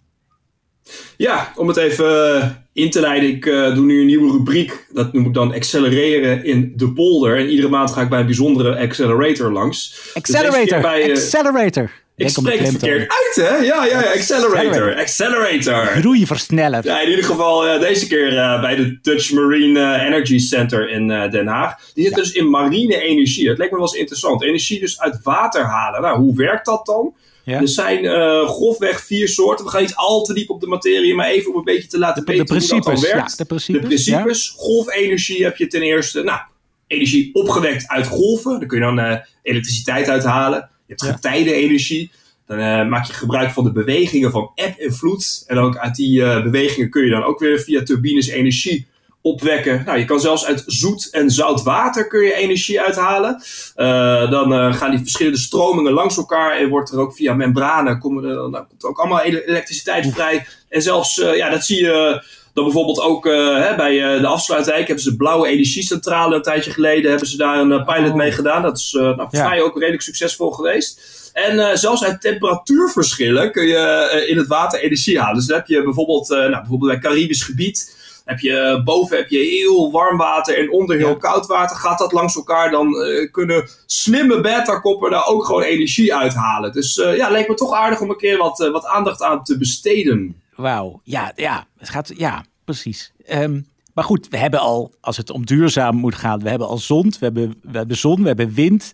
[1.18, 3.30] Ja, om het even eh, in te leiden.
[3.30, 4.88] Ik eh, doe nu een nieuwe rubriek.
[4.94, 7.38] Dat noem ik dan accelereren in de polder.
[7.38, 9.90] En iedere maand ga ik bij een bijzondere accelerator langs.
[9.90, 11.92] Dus Accelerator, bij, eh, Accelerator.
[12.22, 13.56] Ik spreek het verkeerd uit, hè?
[13.56, 14.12] Ja, ja, ja.
[14.12, 14.96] Accelerator.
[14.96, 15.86] Accelerator.
[15.86, 16.86] Groeiversneller.
[16.86, 20.90] Ja, in ieder geval eh, deze keer eh, bij de Dutch Marine eh, Energy Center
[20.90, 21.76] in Den Haag.
[21.94, 23.50] Die zit dus in marine energie.
[23.50, 24.44] Het lijkt me wel eens interessant.
[24.44, 26.02] Energie dus uit water halen.
[26.02, 27.14] Nou, hoe werkt dat dan?
[27.44, 27.60] Ja.
[27.62, 28.06] Er zijn
[28.48, 29.66] grofweg vier soorten.
[29.66, 31.98] We gaan niet al te diep op de materie, maar even om een beetje te
[32.00, 33.32] laten De, weten de hoe dat dan principes, werkt.
[33.32, 33.82] ja, de principes.
[33.82, 36.24] De principes, golfenergie heb je ten eerste.
[36.24, 36.40] Nou,
[36.88, 38.60] energie opgewekt uit golven.
[38.60, 40.70] Daar kun je dan elektriciteit uithalen.
[40.96, 41.12] Hebt Ja.
[41.12, 42.12] getijdenenergie.
[42.48, 45.44] Dan eh, maak je gebruik van de bewegingen van eb en vloed.
[45.48, 48.88] En ook uit die eh, bewegingen kun je dan ook weer via turbines energie
[49.22, 49.84] opwekken.
[49.86, 53.42] Nou, je kan zelfs uit zoet en zout water kun je energie uithalen.
[53.76, 58.24] Eh, dan gaan die verschillende stromingen langs elkaar en wordt er ook via membranen komen
[58.24, 60.46] er, dan komt er ook allemaal ele- elektriciteit vrij.
[60.70, 62.24] En zelfs, ja, dat zie je
[62.54, 66.42] dan bijvoorbeeld ook eh, hè, bij eh, de afsluitdijk hebben ze de blauwe energiecentrale een
[66.42, 68.16] tijdje geleden hebben ze daar een eh, pilot Oh.
[68.16, 68.62] mee gedaan.
[68.62, 69.48] Dat is nou, Ja.
[69.48, 71.20] mij ook redelijk succesvol geweest.
[71.34, 75.36] En zelfs uit temperatuurverschillen kun je in het water energie halen.
[75.36, 78.00] Dus dan heb je bijvoorbeeld, nou, bijvoorbeeld bij Caribisch gebied.
[78.26, 81.16] Heb je, boven heb je heel warm water en onder heel Ja.
[81.16, 81.76] koud water.
[81.78, 82.94] Gaat dat langs elkaar, dan
[83.32, 86.72] kunnen slimme beta-koppen daar ook gewoon energie uithalen.
[86.72, 90.42] Dus ja, leek me toch aardig om een keer wat, wat aandacht aan te besteden.
[90.62, 93.14] Wauw, ja, ja, het gaat, ja, precies.
[93.26, 93.62] Ehm,
[93.94, 97.10] maar goed, we hebben al, als het om duurzaam moet gaan, we hebben al zon,
[97.10, 98.92] we hebben, we hebben zon, we hebben wind.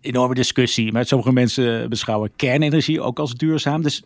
[0.00, 3.82] Enorme discussie, maar sommige mensen beschouwen kernenergie ook als duurzaam.
[3.82, 4.02] Dus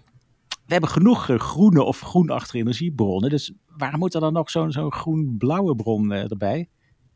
[0.67, 3.31] we hebben genoeg eh, groene of groenachtige energiebronnen.
[3.31, 6.69] Dus waarom moet er dan nog zo'n zo'n groen-blauwe bron eh, erbij?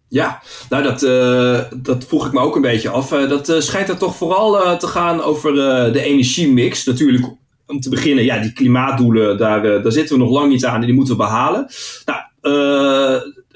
[0.08, 3.08] Ja, nou dat, eh, dat vroeg ik me ook een beetje af.
[3.08, 5.54] Dat schijnt er toch vooral te gaan over
[5.92, 6.84] de energiemix.
[6.84, 7.26] Natuurlijk,
[7.68, 10.80] om te beginnen, ja, die klimaatdoelen, daar, eh, daar zitten we nog lang niet aan
[10.80, 11.68] en die moeten we behalen.
[12.04, 13.14] Nou, eh,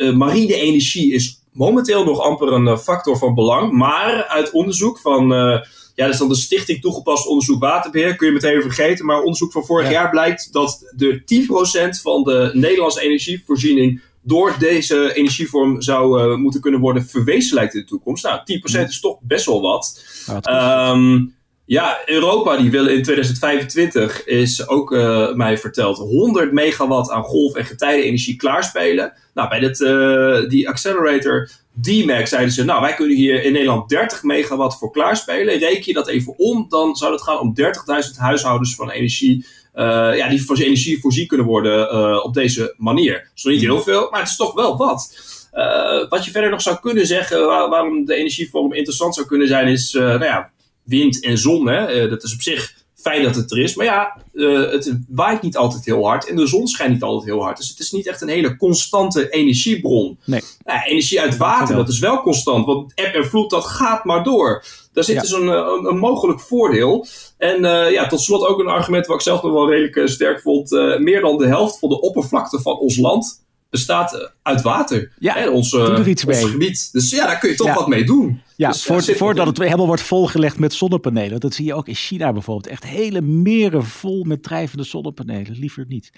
[0.08, 3.72] eh, marine energie is momenteel nog amper een factor van belang.
[3.72, 5.60] Maar uit onderzoek van, eh,
[5.94, 9.06] ja, dat is dan de Stichting Toegepast Onderzoek Waterbeheer, kun je meteen vergeten.
[9.06, 9.92] Maar onderzoek van vorig Ja.
[9.92, 16.80] jaar blijkt dat de 10% van de Nederlandse energievoorziening door deze energievorm zou moeten kunnen
[16.80, 18.24] worden verwezenlijkt in de toekomst.
[18.24, 20.04] Nou, 10% is toch best wel wat.
[20.42, 21.20] Ehm,
[21.64, 27.54] ja, Europa die wil in 2025, is ook eh, mij verteld, 100 megawatt aan golf-
[27.54, 29.12] en getijdenenergie klaarspelen.
[29.34, 33.88] Nou, bij dit, eh, die accelerator DMAX zeiden ze, nou, wij kunnen hier in Nederland
[33.88, 35.58] 30 megawatt voor klaarspelen.
[35.58, 40.16] Reken je dat even om, dan zou het gaan om 30.000 huishoudens van energie, eh,
[40.16, 43.12] ja, die voor energie voorzien kunnen worden op deze manier.
[43.12, 45.30] Dat is nog niet heel veel, maar het is toch wel wat.
[46.08, 49.68] Wat je verder nog zou kunnen zeggen, waar- waarom de energievorm interessant zou kunnen zijn,
[49.68, 50.50] is nou ja,
[50.98, 51.68] wind en zon.
[51.68, 51.86] Hè?
[51.86, 53.74] Eh, dat is op zich fijn dat het er is.
[53.74, 57.30] Maar ja, eh, het waait niet altijd heel hard en de zon schijnt niet altijd
[57.30, 57.56] heel hard.
[57.56, 60.18] Dus het is niet echt een hele constante energiebron.
[60.24, 60.40] Nee.
[60.64, 62.66] Nou, energie uit water, dat is wel constant.
[62.66, 64.64] Want eb en vloed, dat gaat maar door.
[64.92, 65.20] Daar zit Ja.
[65.20, 67.06] dus een, eh, een, een mogelijk voordeel.
[67.38, 70.70] En ja, tot slot ook een argument wat ik zelf nog wel redelijk sterk vond.
[70.98, 73.40] Meer dan de helft van de oppervlakte van ons land
[73.72, 75.12] bestaat eh, uit water.
[75.18, 76.50] Ja, Hè, onze, doe er iets ons mee.
[76.50, 76.88] gebied.
[76.92, 77.74] Dus ja, daar kun je toch Ja.
[77.74, 78.40] wat mee doen.
[78.56, 81.40] Ja, Dus, voor, ja, zit voordat het helemaal wordt volgelegd met zonnepanelen.
[81.40, 82.66] Dat zie je ook in China bijvoorbeeld.
[82.66, 85.58] Echt hele meren vol met drijvende zonnepanelen.
[85.58, 86.12] Liever niet.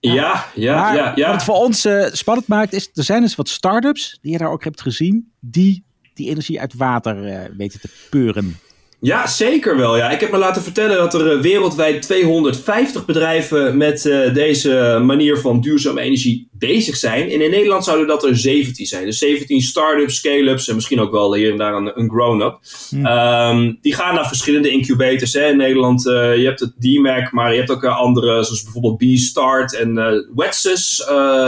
[0.00, 1.12] Ja, ja, maar ja.
[1.14, 1.26] ja.
[1.26, 4.38] wat het voor ons eh, spannend maakt is, er zijn dus wat start-ups, die je
[4.38, 8.58] daar ook hebt gezien, die die energie uit water eh, weten te peuren.
[9.04, 9.96] Ja, zeker wel.
[9.96, 10.10] Ja.
[10.10, 15.38] Ik heb me laten vertellen dat er eh, wereldwijd 250 bedrijven met eh, deze manier
[15.38, 17.30] van duurzame energie bezig zijn.
[17.30, 19.04] En in Nederland zouden dat er 17 zijn.
[19.04, 22.58] Dus 17 start-ups, scale-ups en misschien ook wel hier en daar een, een grown-up.
[23.02, 25.32] Ehm, die gaan naar verschillende incubators.
[25.32, 25.46] Hè.
[25.46, 29.76] In Nederland, eh, je hebt het DMAC, maar je hebt ook andere, zoals bijvoorbeeld B-Start
[29.76, 30.98] en eh Wetsus.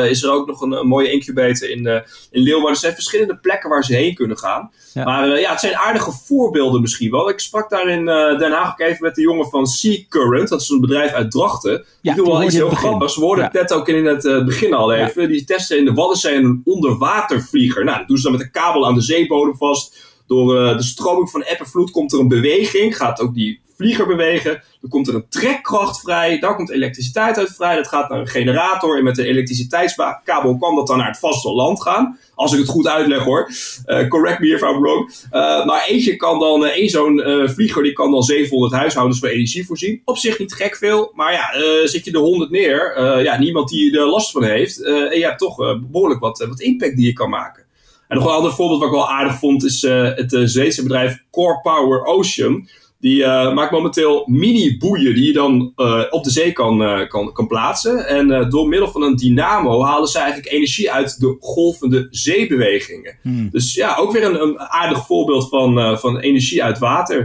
[0.09, 1.87] is er ook nog een, een mooie incubator in,
[2.31, 2.71] in Leeuwarden.
[2.71, 4.71] Er zijn verschillende plekken waar ze heen kunnen gaan.
[4.95, 5.05] Ja.
[5.05, 7.29] Maar ja, het zijn aardige voorbeelden misschien wel.
[7.29, 10.49] Ik sprak daar in eh, Den Haag ook even met de jongen van Sea Current.
[10.49, 11.77] Dat is een bedrijf uit Drachten.
[11.77, 13.17] Die Ja, doen wel iets heel grappigs.
[13.17, 13.61] We hoorden Ja.
[13.61, 15.29] net ook in het eh, begin al even.
[15.29, 17.85] Die testen in de Waddenzee een onderwatervlieger.
[17.85, 19.97] Nou, dat doen ze dan met een kabel aan de zeebodem vast.
[20.27, 22.97] Door eh, de stroming van eb en vloed komt er een beweging.
[22.97, 24.63] Gaat ook die vlieger bewegen.
[24.81, 26.39] Dan komt er een trekkracht vrij.
[26.39, 27.77] Daar komt elektriciteit uit vrij.
[27.77, 28.99] Dat gaat naar een generator.
[28.99, 32.19] En met de elektriciteitskabel kan dat dan naar het vasteland gaan.
[32.35, 33.51] Als ik het goed uitleg hoor.
[33.85, 35.15] Eh, correct me if I'm wrong.
[35.31, 39.19] Eh, maar eentje kan dan, eh, één zo'n eh, vlieger, die kan dan 700 huishoudens
[39.19, 40.03] voor energie voorzien.
[40.05, 41.13] Op zich niet gek veel.
[41.15, 41.51] Maar ja,
[41.89, 43.05] zit je er 100 neer.
[43.23, 44.83] ja, niemand die er last van heeft.
[44.83, 47.65] en je hebt toch eh, behoorlijk wat, wat impact die je kan maken.
[48.09, 51.61] En nog een ander voorbeeld wat ik wel aardig vond is het Zweedse bedrijf Core
[51.61, 52.69] Power Ocean.
[53.01, 57.33] Die eh, maakt momenteel mini-boeien die je dan eh, op de zee kan, eh, kan,
[57.33, 58.07] kan plaatsen.
[58.07, 63.19] En eh, door middel van een dynamo halen ze eigenlijk energie uit de golvende zeebewegingen.
[63.51, 67.19] Dus ja, ook weer een, een aardig voorbeeld van, eh, van energie uit water.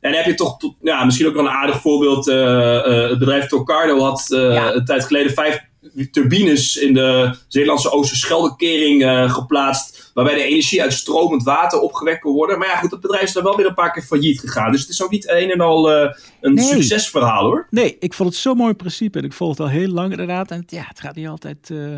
[0.00, 2.28] En dan heb je toch, tot- ja, misschien ook wel een aardig voorbeeld.
[2.28, 4.74] eh, eh, het bedrijf Tocardo had eh, Ja.
[4.74, 5.64] een tijd geleden vijf
[6.10, 9.95] turbines in de Zeelandse Oosterscheldekering eh geplaatst.
[10.16, 12.58] Waarbij de energie uit stromend water opgewekt kon worden.
[12.58, 14.72] Maar ja, goed, dat bedrijf is dan wel weer een paar keer failliet gegaan.
[14.72, 16.64] Dus het is ook niet een en al eh, een Nee.
[16.64, 17.66] succesverhaal hoor.
[17.70, 20.50] Nee, ik vond het zo'n mooi principe en ik volg het al heel lang inderdaad.
[20.50, 21.70] En het- ja, het gaat niet altijd...
[21.70, 21.96] eh,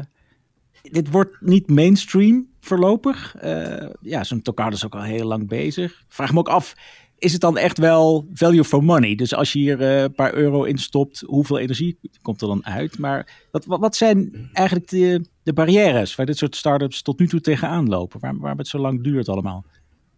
[0.83, 3.35] dit wordt niet mainstream voorlopig.
[3.37, 6.03] Eh, ja, zo'n Tocard is ook al heel lang bezig.
[6.09, 6.75] Vraag me ook af,
[7.19, 9.15] is het dan echt wel value for money?
[9.15, 12.99] Dus als je hier een paar euro instopt, hoeveel energie komt er dan uit?
[12.99, 17.29] Maar wat, wat, wat zijn eigenlijk de, de barrières waar dit soort start-ups tot nu
[17.29, 18.21] toe tegenaan lopen?
[18.21, 19.65] Waar, waarom het zo lang duurt allemaal?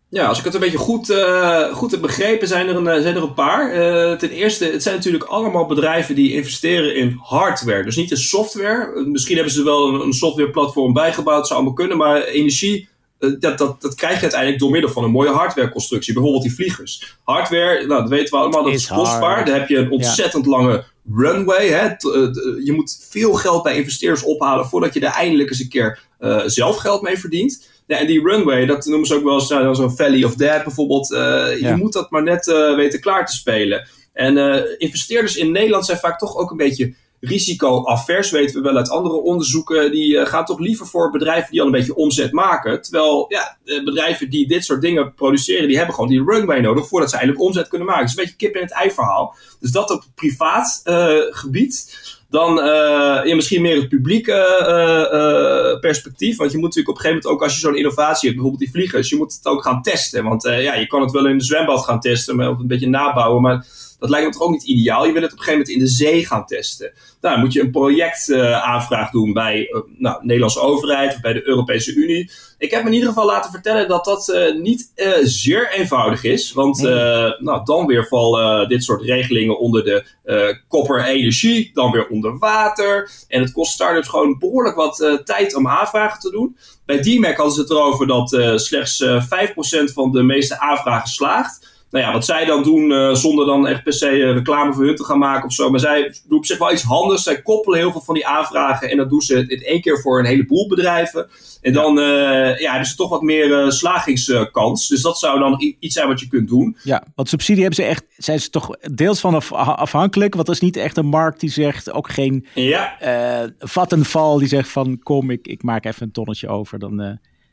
[0.09, 3.03] Ja, als ik het een beetje goed, eh, goed heb begrepen, zijn er een, eh,
[3.03, 3.73] zijn er een paar.
[3.73, 7.85] Eh, ten eerste, het zijn natuurlijk allemaal bedrijven die investeren in hardware.
[7.85, 9.05] Dus niet in software.
[9.07, 11.97] Misschien hebben ze wel een, een softwareplatform bijgebouwd, zou allemaal kunnen.
[11.97, 12.89] Maar energie,
[13.19, 16.13] dat, dat, dat krijg je uiteindelijk door middel van een mooie hardwareconstructie.
[16.13, 17.17] Bijvoorbeeld die vliegers.
[17.25, 19.35] Hardware, nou, dat weten we allemaal, dat is, Is kostbaar.
[19.35, 19.47] hard.
[19.47, 21.69] Daar heb je een ontzettend lange runway.
[21.69, 21.87] Hè?
[21.87, 25.69] Eh, t- je moet veel geld bij investeerders ophalen voordat je er eindelijk eens een
[25.69, 27.69] keer eh, zelf geld mee verdient.
[27.87, 30.65] Ja, en die runway, dat noemen ze ook wel eens nou, zo'n Valley of Death
[30.65, 31.13] bijvoorbeeld.
[31.13, 31.19] Eh,
[31.61, 31.69] Ja.
[31.69, 33.89] Je moet dat maar net eh, weten klaar te spelen.
[34.13, 38.77] En eh, investeerders in Nederland zijn vaak toch ook een beetje risico-avers, weten we wel
[38.77, 39.91] uit andere onderzoeken.
[39.91, 42.83] Die eh, gaan toch liever voor bedrijven die al een beetje omzet maken.
[42.83, 46.89] Terwijl ja, de bedrijven die dit soort dingen produceren, die hebben gewoon die runway nodig
[46.89, 48.03] voordat ze eindelijk omzet kunnen maken.
[48.03, 49.35] Het is een beetje kip in het ei verhaal.
[49.61, 51.99] Dus dat op privaat eh, gebied.
[52.31, 56.37] Dan eh, ja, misschien meer het publieke eh, eh, perspectief.
[56.37, 58.73] Want je moet natuurlijk op een gegeven moment ook als je zo'n innovatie hebt, bijvoorbeeld
[58.73, 60.25] die vliegers, je moet het ook gaan testen.
[60.25, 62.89] Want eh, ja, je kan het wel in de zwembad gaan testen, of een beetje
[62.89, 63.43] nabouwen.
[63.43, 63.67] Maar
[64.01, 65.07] dat lijkt me toch ook niet ideaal.
[65.07, 66.93] Je wil het op een gegeven moment in de zee gaan testen.
[67.21, 71.33] Nou, dan moet je een projectaanvraag doen bij eh, nou, de Nederlandse overheid of bij
[71.33, 72.31] de Europese Unie.
[72.59, 76.25] Ik heb me in ieder geval laten vertellen dat dat eh, niet eh, zeer eenvoudig
[76.25, 76.53] is.
[76.53, 81.91] Want eh, nou, dan weer vallen dit soort regelingen onder de eh kopper energie, dan
[81.91, 83.11] weer onder water.
[83.29, 86.57] En het kost startups gewoon behoorlijk wat eh, tijd om aanvragen te doen.
[86.87, 91.09] Bij DMAC hadden ze het erover dat eh, slechts eh 5% van de meeste aanvragen
[91.09, 91.80] slaagt.
[91.91, 94.85] Nou ja, wat zij dan doen, eh, zonder dan echt per se eh, reclame voor
[94.85, 95.71] hun te gaan maken of zo.
[95.71, 97.23] Maar zij doen op zich wel iets handigs.
[97.23, 98.91] Zij koppelen heel veel van die aanvragen.
[98.91, 101.29] En dat doen ze in één keer voor een heleboel bedrijven.
[101.61, 104.89] En dan eh, ja, hebben ze toch wat meer eh, slagingskans.
[104.89, 106.77] Dus dat zou dan iets zijn wat je kunt doen.
[106.83, 110.35] Ja, want subsidie hebben ze echt, zijn ze toch deels van af- afhankelijk.
[110.35, 114.49] Want dat is niet echt een markt die zegt, ook geen Ja, eh Vattenfall die
[114.49, 116.79] zegt van kom, ik, ik maak even een tonnetje over.
[116.79, 117.11] Dan, eh,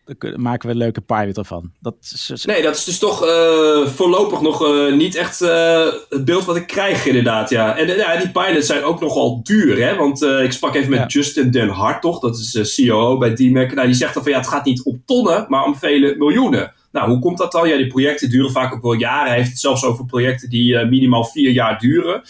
[0.07, 1.71] Dan kunnen- maken we een leuke pilot ervan.
[1.79, 6.25] Dat is, Nee, dat is dus toch eh, voorlopig nog eh, niet echt eh, het
[6.25, 7.49] beeld wat ik krijg, inderdaad.
[7.49, 7.77] Ja.
[7.77, 9.95] En ja, die pilots zijn ook nogal duur, hè?
[9.95, 11.05] Want ik sprak even met Ja.
[11.05, 13.73] Justin Den Hartog, dat is COO bij DMAC.
[13.73, 16.73] Nou, die zegt dan van ja, het gaat niet om tonnen, maar om vele miljoenen.
[16.91, 17.67] Nou, hoe komt dat dan?
[17.69, 19.27] Ja, die projecten duren vaak ook wel jaren.
[19.27, 22.21] Hij heeft het zelfs over projecten die minimaal vier jaar duren.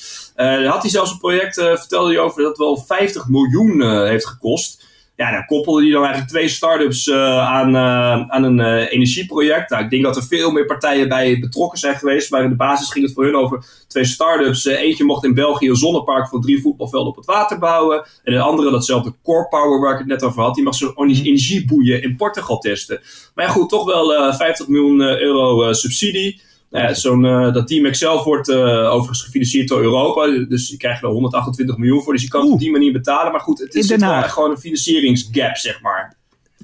[0.67, 4.85] Had hij zelfs een project, vertelde hij over, dat wel 50 miljoen heeft gekost.
[5.17, 9.69] Ja, daar koppelde hij dan eigenlijk twee start-ups eh, aan, eh, aan een eh, energieproject.
[9.69, 12.31] Nou, ik denk dat er veel meer partijen bij betrokken zijn geweest.
[12.31, 14.65] Maar in de basis ging het voor hun over twee start-ups.
[14.65, 18.05] Eentje mocht in België een zonnepark van drie voetbalvelden op het water bouwen.
[18.23, 21.09] En een andere, datzelfde Core Power waar ik het net over had, die mag zo'n
[21.09, 23.01] energieboeien in Portugal testen.
[23.35, 26.41] Maar ja, goed, toch wel eh, 50 miljoen euro subsidie.
[26.69, 30.45] Nou zo'n, eh, dat team zelf wordt eh, overigens gefinancierd door Europa.
[30.47, 32.13] Dus je krijgt er 128 miljoen voor.
[32.13, 33.31] Dus je kan het op die manier betalen.
[33.31, 36.15] Maar goed, het is wel gewoon een financieringsgap, zeg maar.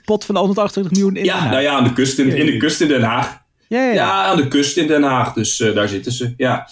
[0.06, 1.24] pot van 128 miljoen in.
[1.24, 1.52] Ja, Den Haag.
[1.52, 3.42] nou ja, aan de kust in, in de kust in Den Haag.
[3.68, 3.94] Ja, ja, ja.
[3.94, 5.34] Ja, aan de kust in Den Haag.
[5.34, 6.34] Dus eh, daar zitten ze.
[6.38, 6.68] Ja.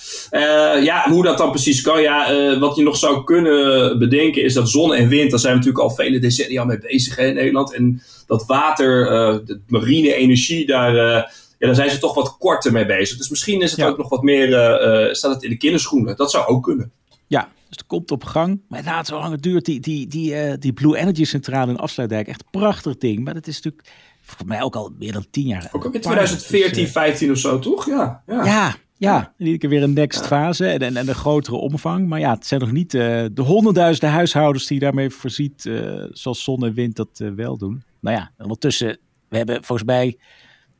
[0.83, 2.01] Ja, hoe dat dan precies kan.
[2.01, 5.59] Ja, wat je nog zou kunnen bedenken is dat zon en wind, daar zijn we
[5.59, 7.73] natuurlijk al vele decennia mee bezig hè, in Nederland.
[7.73, 9.05] En dat water,
[9.45, 13.17] de marine energie, daar, ja, daar zijn ze toch wat korter mee bezig.
[13.17, 13.87] Dus misschien is het Ja.
[13.87, 16.15] ook nog wat meer, eh, eh, staat het in de kinderschoenen.
[16.15, 16.91] Dat zou ook kunnen.
[17.27, 18.61] Ja, dus het komt op gang.
[18.67, 21.77] Maar inderdaad, zo lang het duurt, die, die, die, eh, die Blue Energy centrale in
[21.77, 23.23] Afsluitdijk, echt een prachtig ding.
[23.23, 23.83] Maar dat is natuurlijk
[24.21, 25.69] voor mij ook al meer dan tien jaar.
[25.71, 27.85] Ook in Dus, 2014, eh, 15 of zo, toch?
[27.85, 28.23] Ja.
[28.27, 28.45] ja.
[28.45, 29.33] ja, ja.
[29.37, 32.07] Iedere keer weer een next fase en, en, en een grotere omvang.
[32.07, 35.69] Maar ja, het zijn nog niet de honderdduizenden huishoudens die daarmee voorziet,
[36.11, 37.83] zoals zon en wind dat wel doen.
[37.99, 38.97] Nou ja, ondertussen,
[39.29, 40.17] we hebben volgens mij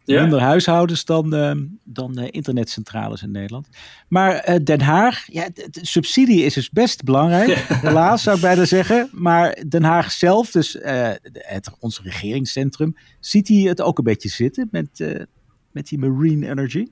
[0.06, 0.22] Ja.
[0.22, 1.52] minder huishoudens dan, eh,
[1.84, 3.68] dan eh, internetcentrales in Nederland.
[4.08, 7.66] Maar eh, Den Haag, ja, de, de subsidie is dus best belangrijk.
[7.68, 9.10] Helaas zou ik bijna zeggen.
[9.12, 14.30] Maar Den Haag zelf, dus eh, het, ons regeringscentrum, ziet hij het ook een beetje
[14.30, 15.24] zitten met,
[15.72, 16.88] met die marine energy?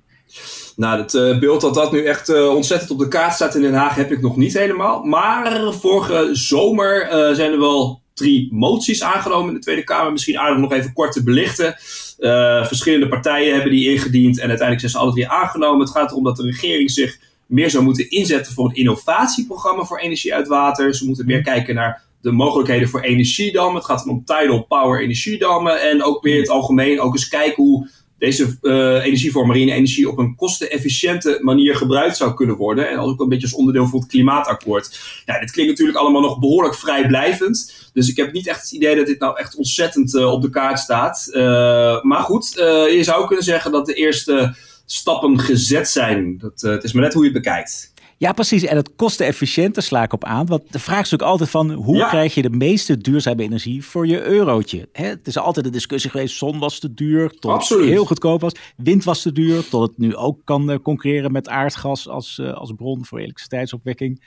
[0.75, 3.95] Nou, het beeld dat dat nu echt ontzettend op de kaart staat in Den Haag
[3.95, 5.03] heb ik nog niet helemaal.
[5.03, 10.11] Maar vorige zomer zijn er wel drie moties aangenomen in de Tweede Kamer.
[10.11, 11.75] Misschien aardig nog even kort te belichten.
[12.19, 15.79] Eh, verschillende partijen hebben die ingediend en uiteindelijk zijn ze alle drie aangenomen.
[15.79, 19.99] Het gaat erom dat de regering zich meer zou moeten inzetten voor een innovatieprogramma voor
[19.99, 20.95] energie uit water.
[20.95, 23.75] Ze moeten meer kijken naar de mogelijkheden voor energiedammen.
[23.75, 25.81] Het gaat om tidal power energiedammen.
[25.81, 30.09] En ook meer in het algemeen ook eens kijken hoe deze eh energievorm, marine energie,
[30.09, 32.89] op een kostenefficiënte manier gebruikt zou kunnen worden.
[32.89, 34.99] En ook een beetje als onderdeel van het klimaatakkoord.
[35.25, 37.89] Ja, dit klinkt natuurlijk allemaal nog behoorlijk vrijblijvend.
[37.93, 40.49] Dus ik heb niet echt het idee dat dit nou echt ontzettend eh, op de
[40.49, 41.29] kaart staat.
[41.31, 42.51] Eh, maar goed,
[42.93, 44.55] je zou kunnen zeggen dat de eerste
[44.85, 46.37] stappen gezet zijn.
[46.37, 47.91] Dat, het is maar net hoe je het bekijkt.
[48.19, 48.63] Ja, precies.
[48.63, 50.45] En het kostenefficiënt, daar sla ik op aan.
[50.45, 52.07] Want de vraag is natuurlijk altijd van, hoe Ja.
[52.09, 54.89] krijg je de meeste duurzame energie voor je eurotje?
[54.91, 57.83] Hè, het is altijd een discussie geweest, zon was te duur, tot Absoluut.
[57.83, 58.51] het heel goedkoop was.
[58.77, 62.53] Wind was te duur, tot het nu ook kan eh, concurreren met aardgas als, eh,
[62.53, 64.23] als bron voor elektriciteitsopwekking.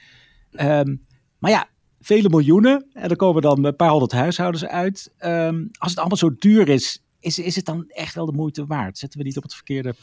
[0.53, 0.97] Ehm,
[1.39, 1.69] maar ja,
[2.01, 2.87] vele miljoenen.
[2.93, 5.13] En er komen dan een paar honderd huishoudens uit.
[5.19, 8.67] Ehm, als het allemaal zo duur is, is, is het dan echt wel de moeite
[8.67, 8.99] waard?
[8.99, 9.95] Zetten we niet op het verkeerde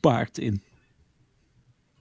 [0.00, 0.62] paard in?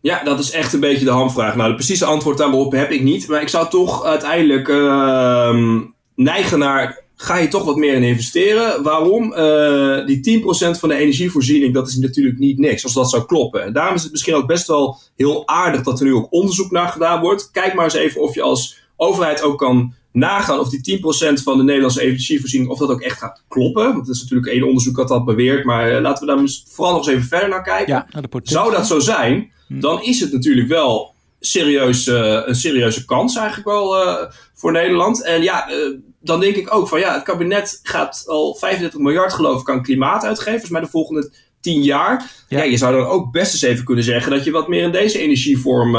[0.05, 1.55] Ja, dat is echt een beetje de hamvraag.
[1.55, 3.27] Nou, de precieze antwoord daarop heb ik niet.
[3.27, 5.81] Maar ik zou toch uiteindelijk ehm,
[6.15, 7.03] neigen naar...
[7.15, 8.83] Ga je toch wat meer in investeren?
[8.83, 9.33] Waarom?
[9.33, 10.41] Eh, die
[10.75, 13.63] 10% van de energievoorziening, dat is natuurlijk niet niks als dat zou kloppen.
[13.63, 16.71] En daarom is het misschien ook best wel heel aardig dat er nu ook onderzoek
[16.71, 17.51] naar gedaan wordt.
[17.51, 21.57] Kijk maar eens even of je als overheid ook kan nagaan of die 10% van
[21.57, 23.93] de Nederlandse energievoorziening, of dat ook echt gaat kloppen.
[23.93, 25.65] Want dat is natuurlijk één onderzoek dat dat beweert.
[25.65, 27.93] Maar eh, laten we daar vooral nog eens even verder naar kijken.
[27.93, 28.41] Ja, naar.
[28.43, 33.67] Zou dat zo zijn, dan is het natuurlijk wel serieus, eh, een serieuze kans eigenlijk
[33.67, 35.23] wel eh, voor Nederland.
[35.23, 35.75] En ja, eh,
[36.19, 39.83] dan denk ik ook van ja, het kabinet gaat al 35 miljard geloof ik aan
[39.83, 40.51] klimaat uitgeven.
[40.51, 42.31] Volgens mij de volgende 10 jaar.
[42.47, 42.57] Ja.
[42.57, 42.63] Ja.
[42.63, 45.19] je zou dan ook best eens even kunnen zeggen dat je wat meer in deze
[45.19, 45.91] energievorm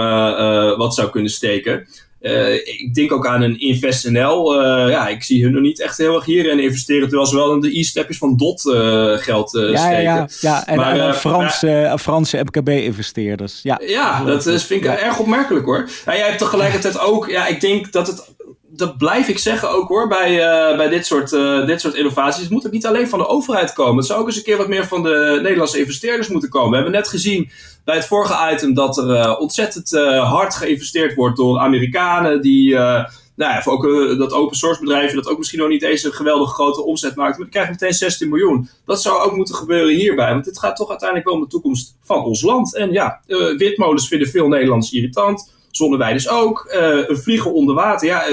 [0.76, 1.88] wat zou kunnen steken.
[2.20, 4.62] Eh, ik denk ook aan een InvestNL.
[4.62, 7.09] Eh, ja, ik zie hun nog niet echt heel erg hierin investeren.
[7.09, 10.02] Terwijl ze wel in de e-stepjes van DOT eh, geld Ja, steken.
[10.02, 10.66] ja, ja, ja.
[10.66, 13.61] En, Maar, en Franse, Franse MKB-investeerders.
[13.62, 15.88] Ja, Ja, dat is, vind ik erg opmerkelijk hoor.
[16.05, 18.35] En jij hebt tegelijkertijd ook, ja, ik denk dat het,
[18.76, 22.42] dat blijf ik zeggen ook hoor, bij, eh, bij dit, soort, eh, dit soort innovaties.
[22.42, 23.96] Het moet ook niet alleen van de overheid komen.
[23.96, 26.70] Het zou ook eens een keer wat meer van de Nederlandse investeerders moeten komen.
[26.70, 27.50] We hebben net gezien
[27.85, 32.74] bij het vorige item dat er eh, ontzettend hard geïnvesteerd wordt door Amerikanen die.
[32.74, 36.12] nou ja, voor ook dat open source bedrijven dat ook misschien nog niet eens een
[36.12, 37.33] geweldige grote omzet maakt.
[37.33, 38.68] Maar die krijgen meteen 16 miljoen.
[38.85, 40.33] Dat zou ook moeten gebeuren hierbij.
[40.33, 42.77] Want dit gaat toch uiteindelijk wel om de toekomst van ons land.
[42.77, 43.20] En ja,
[43.56, 45.52] windmolens vinden veel Nederlanders irritant.
[45.70, 46.66] zonneweiders ook.
[46.70, 48.24] Een vliegen onder water, ja,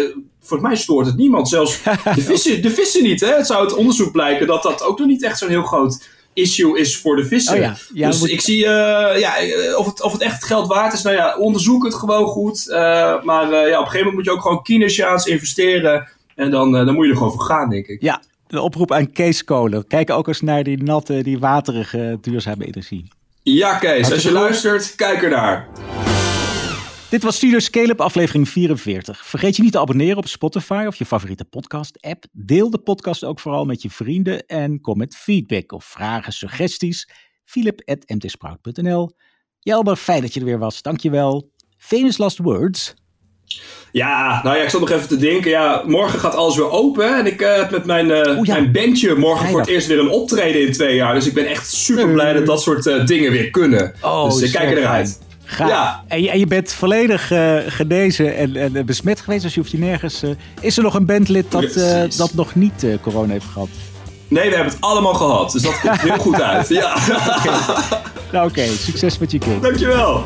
[0.43, 1.49] volgens mij stoort het niemand.
[1.49, 1.79] Zelfs
[2.15, 3.19] de vissen, de vissen niet.
[3.21, 3.35] Hè?
[3.35, 6.79] Het zou het onderzoek blijken dat dat ook nog niet echt zo'n heel groot issue
[6.79, 7.53] is voor de vissen.
[7.55, 10.43] Oh ja, ja, dus moet- ik zie, eh, ja, eh, of, het, of het echt
[10.45, 12.69] geld waard is, nou ja, onderzoek het gewoon goed.
[12.69, 12.77] Eh,
[13.23, 16.07] maar ja, op een gegeven moment moet je ook gewoon Keynesiaans investeren.
[16.35, 18.01] En dan, dan moet je er gewoon voor gaan, denk ik.
[18.01, 19.87] Ja, de oproep aan Kees Kolen.
[19.87, 23.07] Kijk ook eens naar die natte, die waterige duurzame energie.
[23.43, 25.67] Ja, Kees, als je luistert, kijk ernaar.
[27.13, 29.25] Dit was Studio Scale-up aflevering 44.
[29.25, 32.25] Vergeet je niet te abonneren op Spotify of je favoriete podcast-app.
[32.31, 37.09] Deel de podcast ook vooral met je vrienden en kom met feedback of vragen, suggesties.
[37.45, 39.11] philip.mtsprout.nl
[39.59, 40.81] Jelber, fijn dat je er weer was.
[40.81, 41.51] Dankjewel.
[41.77, 42.93] Famous last words.
[43.91, 45.51] Ja, nou ja, ik zat nog even te denken.
[45.51, 47.17] Ja, morgen gaat alles weer open.
[47.17, 48.53] En ik eh, heb met mijn, eh, ja.
[48.53, 51.13] mijn bandje morgen voor het eerst weer een optreden in twee jaar.
[51.13, 53.93] Dus ik ben echt super blij dat dat soort eh, dingen weer kunnen.
[54.01, 55.19] Oh, dus ik kijk eruit.
[55.45, 55.67] Ga.
[55.67, 56.03] Ja.
[56.07, 59.59] En, je, en je bent volledig eh, genezen en, en eh, besmet geweest, dus je
[59.59, 60.23] hoeft je nergens...
[60.23, 60.29] eh,
[60.59, 61.73] is er nog een bandlid dat,
[62.17, 63.67] dat nog niet corona heeft gehad?
[64.27, 65.51] Nee, we hebben het allemaal gehad.
[65.51, 66.67] Dus dat komt heel goed uit.
[66.67, 66.95] Ja,
[68.31, 69.61] Nou oké, succes met je kind.
[69.61, 70.21] dankjewel.